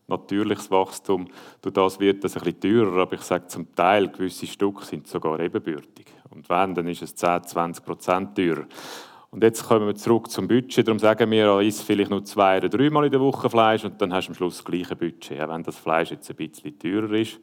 [0.08, 1.28] natürliches Wachstum.
[1.62, 5.08] Durch das wird es ein bisschen teurer, aber ich sage zum Teil, gewisse Stücke sind
[5.08, 6.06] sogar ebenbürtig.
[6.30, 8.66] Und wenn, dann ist es 10, 20 Prozent teurer.
[9.30, 10.88] Und jetzt kommen wir zurück zum Budget.
[10.88, 14.14] Darum sagen wir, isst vielleicht nur zwei oder dreimal in der Woche Fleisch und dann
[14.14, 17.12] hast du am Schluss das gleiche Budget, auch wenn das Fleisch jetzt ein bisschen teurer
[17.12, 17.40] ist.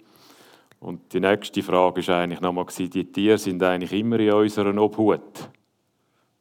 [0.81, 5.49] Und die nächste Frage ist eigentlich nochmal, die Tiere sind eigentlich immer in unserer Obhut.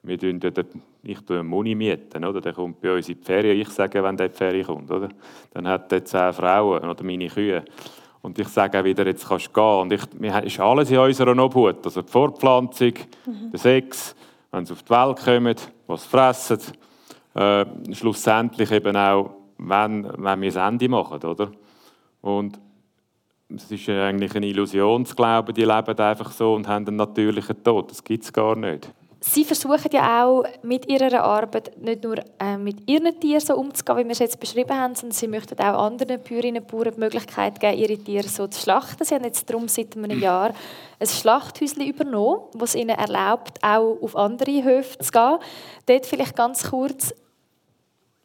[0.05, 0.65] Wir tun dort,
[1.01, 2.41] ich tue Muni mieten, oder?
[2.41, 3.61] Der kommt bei uns in die Ferien.
[3.61, 5.09] Ich sage, wenn der in die Ferien kommt, oder?
[5.53, 7.63] Dann hat er zehn Frauen oder meine Kühe.
[8.21, 9.81] Und ich sage auch wieder, jetzt kannst du gehen.
[9.81, 11.85] Und ich, wir, ist alles in unserer Obhut.
[11.85, 12.93] Also die Fortpflanzung,
[13.25, 13.51] mhm.
[13.51, 14.15] der Sex,
[14.51, 15.55] wenn sie auf die Welt kommen,
[15.87, 16.59] was fressen.
[17.33, 21.51] Äh, schlussendlich eben auch, wenn, wenn wir das Ende machen, oder?
[22.21, 22.59] Und
[23.49, 27.63] es ist eigentlich eine Illusion zu glauben, die leben einfach so und haben einen natürlichen
[27.63, 27.91] Tod.
[27.91, 28.91] Das gibt es gar nicht.
[29.25, 33.99] Sie versuchen ja auch mit ihrer Arbeit nicht nur äh, mit ihren Tieren so umzugehen,
[33.99, 36.99] wie wir es jetzt beschrieben haben, sondern sie möchten auch anderen Bäuerinnen und Bauern die
[36.99, 39.05] Möglichkeit geben, ihre Tiere so zu schlachten.
[39.05, 40.53] Sie haben jetzt darum seit einem Jahr
[40.99, 45.37] ein Schlachthäuschen übernommen, das ihnen erlaubt, auch auf andere Höfe zu gehen.
[45.85, 47.13] Dort vielleicht ganz kurz,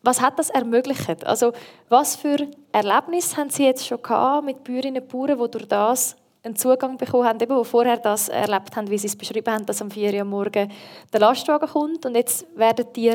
[0.03, 1.25] was hat das ermöglicht?
[1.25, 1.53] Also
[1.89, 6.17] was für Erlebnisse haben Sie jetzt schon gehabt mit Bäuerinnen und Bauern, die durch das
[6.49, 9.67] einen Zugang bekommen haben, eben, die vorher das erlebt haben, wie sie es beschrieben haben,
[9.67, 10.71] dass am 4 Uhr morgen
[11.13, 13.15] der Lastwagen kommt und jetzt werden die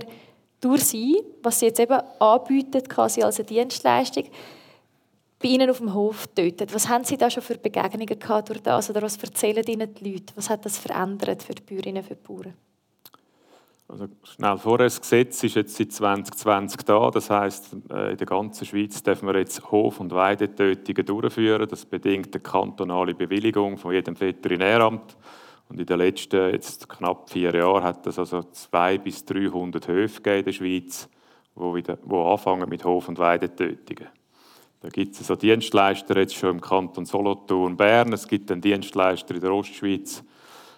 [0.62, 4.26] durch sie, was sie jetzt eben anbieten, quasi als eine Dienstleistung,
[5.44, 6.74] bei Ihnen auf dem Hof tötet.
[6.74, 10.14] Was haben Sie da schon für Begegnungen gehabt durch das oder was erzählen Ihnen die
[10.14, 10.34] Leute?
[10.38, 12.54] Was hat das verändert für die Bäuerinnen, die Bauern?
[13.94, 17.12] Also schnell vorher, das Gesetz ist jetzt seit 2020 da.
[17.12, 21.68] Das heißt, äh, in der ganzen Schweiz dürfen wir jetzt Hof- und Weidetötungen durchführen.
[21.70, 25.16] Das bedingt eine kantonale Bewilligung von jedem Veterinäramt.
[25.70, 30.28] Und in den letzten jetzt knapp vier Jahren hat es also 200 bis 300 Höfe
[30.32, 31.08] in der Schweiz,
[31.54, 34.08] wo, wieder, wo anfangen mit Hof- und Weidetötungen.
[34.82, 38.12] Da gibt es also Dienstleister jetzt schon im Kanton Solothurn, Bern.
[38.12, 40.24] Es gibt einen Dienstleister in der Ostschweiz,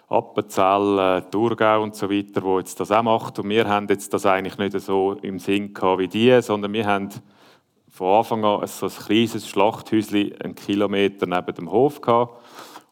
[0.08, 3.38] Appenzell, Thurgau und so weiter, wo jetzt das auch macht.
[3.38, 6.86] Und wir haben jetzt das eigentlich nicht so im Sinn gehabt wie die, sondern wir
[6.86, 7.08] haben
[7.90, 12.40] von Anfang an so ein kleines Schlachthäuschen einen Kilometer neben dem Hof gehabt.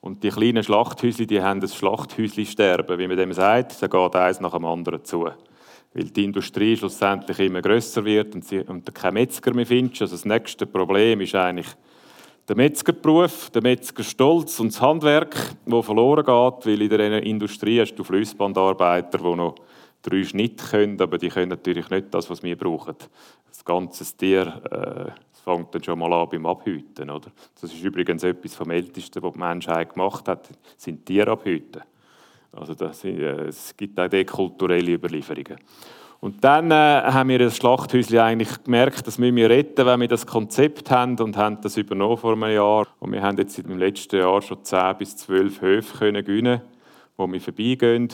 [0.01, 3.81] Und die kleinen Schlachthäuschen, die haben das Schlachthäuschen-Sterben, wie man dem sagt.
[3.81, 5.29] Da geht eins nach dem anderen zu.
[5.95, 10.03] Weil die Industrie schlussendlich immer grösser wird und, sie, und kein Metzger mehr findest.
[10.03, 11.69] Also das nächste Problem ist eigentlich,
[12.49, 15.35] der Metzgerberuf, der Metzgerstolz und das Handwerk,
[15.65, 19.55] wo verloren geht, weil in der Industrie hast du Fließbandarbeiter, die noch
[20.03, 22.97] drei Schnitte können, aber die können natürlich nicht das, was wir brauchen.
[23.49, 27.11] Das ganze Tier äh, fängt dann schon mal an beim Abhüten.
[27.11, 27.31] Oder?
[27.61, 31.83] Das ist übrigens etwas vom Ältesten, was die Menschheit gemacht hat, sind Tierabhüten.
[32.53, 35.57] Also das, äh, es gibt auch kulturelle Überlieferungen.
[36.25, 40.27] Und dann äh, haben wir das Schlachthäuschen eigentlich gemerkt, dass wir retten, wenn wir das
[40.27, 42.87] Konzept haben und haben das übernommen vor einem Jahr.
[42.99, 46.63] Und wir haben jetzt im letzten Jahr schon 10 bis 12 Höfe können gewinnen,
[47.19, 48.09] wo wir vorbeigehen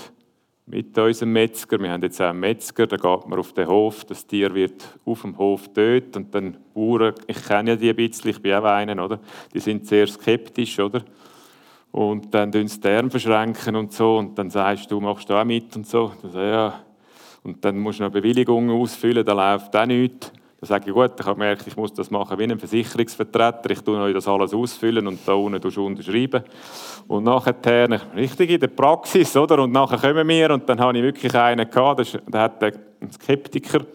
[0.66, 1.78] mit unserem Metzger.
[1.78, 4.98] Wir haben jetzt auch einen Metzger, da geht man auf den Hof, das Tier wird
[5.04, 8.54] auf dem Hof tötet und dann Bauern, ich kenne ja die ein bisschen, ich bin
[8.54, 9.20] auch einer, oder?
[9.54, 11.04] Die sind sehr skeptisch, oder?
[11.92, 15.44] Und dann tun sie die Arme und so und dann sagst du, machst du auch
[15.44, 16.12] mit und so.
[16.24, 16.80] Sage, ja,
[17.42, 20.32] und dann musst du noch Bewilligungen ausfüllen, da läuft auch nichts.
[20.60, 23.70] Dann sage ich, gut, ich habe gemerkt, ich muss das machen wie ein Versicherungsvertreter.
[23.70, 26.44] Ich tue euch das alles ausfüllen und da unten unterschreiben.
[27.08, 29.62] Und nachher, richtig in der Praxis, oder?
[29.62, 33.86] Und nachher kommen wir und dann habe ich wirklich einen gehabt, der hat einen Skeptiker.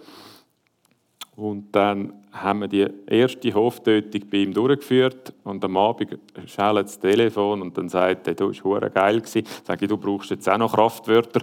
[1.35, 6.99] Und dann haben wir die erste Hoftötung bei ihm durchgeführt und am Abend schellt das
[6.99, 9.43] Telefon und dann sagt er, du warst geil gewesen.
[9.63, 11.41] Sage ich, du brauchst jetzt auch noch Kraftwörter.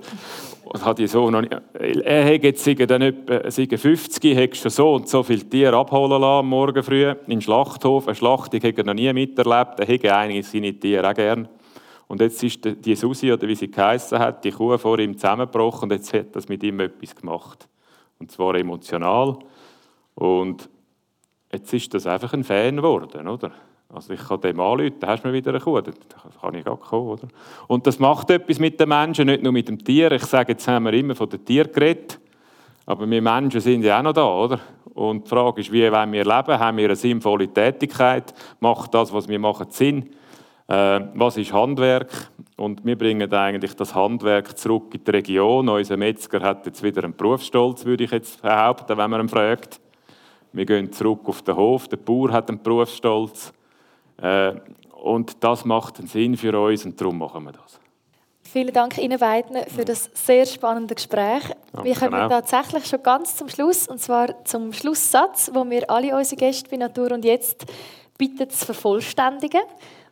[0.65, 4.95] Und hat die so noch nicht, er hat jetzt dann etwa 50, hat schon so
[4.95, 8.07] und so viele Tiere abholen lassen am Morgen früh in den Schlachthof.
[8.07, 11.49] Eine Schlachtung hat er noch nie miterlebt, er hätte eigentlich seine Tiere auch gern.
[12.07, 15.91] Und jetzt ist die Susi, oder wie sie geheissen hat, die Kuh vor ihm zusammengebrochen
[15.91, 17.67] und jetzt hat das mit ihm etwas gemacht.
[18.19, 19.39] Und zwar emotional.
[20.15, 20.69] Und
[21.53, 23.51] Jetzt ist das einfach ein Fan geworden, oder?
[23.93, 25.93] Also ich kann dem anrufen, da hast du mir wieder eine Kuh, da
[26.41, 27.29] kann ich gar kommen, oder?
[27.69, 30.11] Und das macht etwas mit den Menschen, nicht nur mit dem Tier.
[30.13, 32.19] Ich sage, jetzt haben wir immer von den Tieren geredet,
[32.87, 34.61] aber wir Menschen sind ja auch noch da, oder?
[34.95, 36.59] Und die Frage ist, wie wollen wir leben?
[36.59, 38.33] Haben wir eine sinnvolle Tätigkeit?
[38.61, 40.09] Macht das, was wir machen, Sinn?
[40.69, 42.31] Äh, was ist Handwerk?
[42.57, 45.69] Und wir bringen eigentlich das Handwerk zurück in die Region.
[45.69, 49.82] Unser Metzger hat jetzt wieder einen Berufsstolz, würde ich jetzt behaupten, wenn man ihn fragt.
[50.53, 51.89] Wir gehen zurück auf den Hof.
[51.89, 53.53] Der Bauer hat einen Berufsstolz.
[54.21, 54.55] Äh,
[55.03, 57.81] und das macht einen Sinn für uns und darum machen wir das.
[58.43, 61.43] Vielen Dank Ihnen beiden für das sehr spannende Gespräch.
[61.73, 62.29] Danke wir kommen auch.
[62.29, 66.77] tatsächlich schon ganz zum Schluss, und zwar zum Schlusssatz, wo wir alle unsere Gäste bei
[66.77, 67.65] Natur und Jetzt
[68.19, 69.63] bitten zu vervollständigen.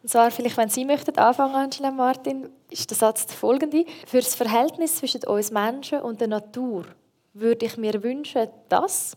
[0.03, 3.84] Und zwar, vielleicht, wenn Sie möchten anfangen, Angela Martin, ist der Satz der folgende.
[4.07, 6.86] Für das Verhältnis zwischen uns Menschen und der Natur
[7.34, 9.16] würde ich mir wünschen, dass...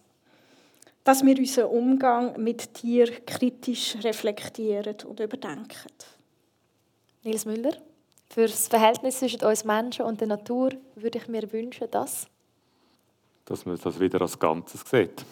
[1.04, 5.92] Dass wir unseren Umgang mit Tieren kritisch reflektieren und überdenken.
[7.24, 7.74] Nils Müller.
[8.30, 12.28] Für das Verhältnis zwischen uns Menschen und der Natur würde ich mir wünschen, dass...
[13.46, 15.26] Dass man das wieder als Ganzes sieht.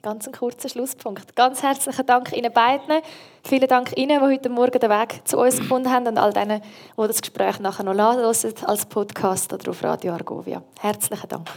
[0.00, 1.34] Ganz ein kurzer Schlusspunkt.
[1.34, 3.00] Ganz herzlichen Dank Ihnen beiden.
[3.42, 6.60] Vielen Dank Ihnen, die heute Morgen den Weg zu uns gefunden haben und all denen,
[6.62, 8.26] die das Gespräch nachher noch nachhören
[8.66, 10.62] als Podcast oder auf Radio Argovia.
[10.78, 11.48] Herzlichen Dank.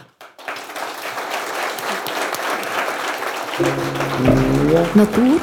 [4.93, 5.39] Natur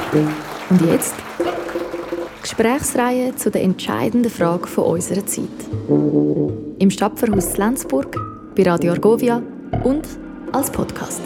[0.69, 1.15] und jetzt?
[2.41, 5.49] Gesprächsreihe zu der entscheidenden Frage von unserer Zeit.
[6.79, 8.15] Im Stadtverhaus Lenzburg,
[8.55, 9.41] bei Radio Argovia
[9.83, 10.07] und
[10.53, 11.21] als Podcast.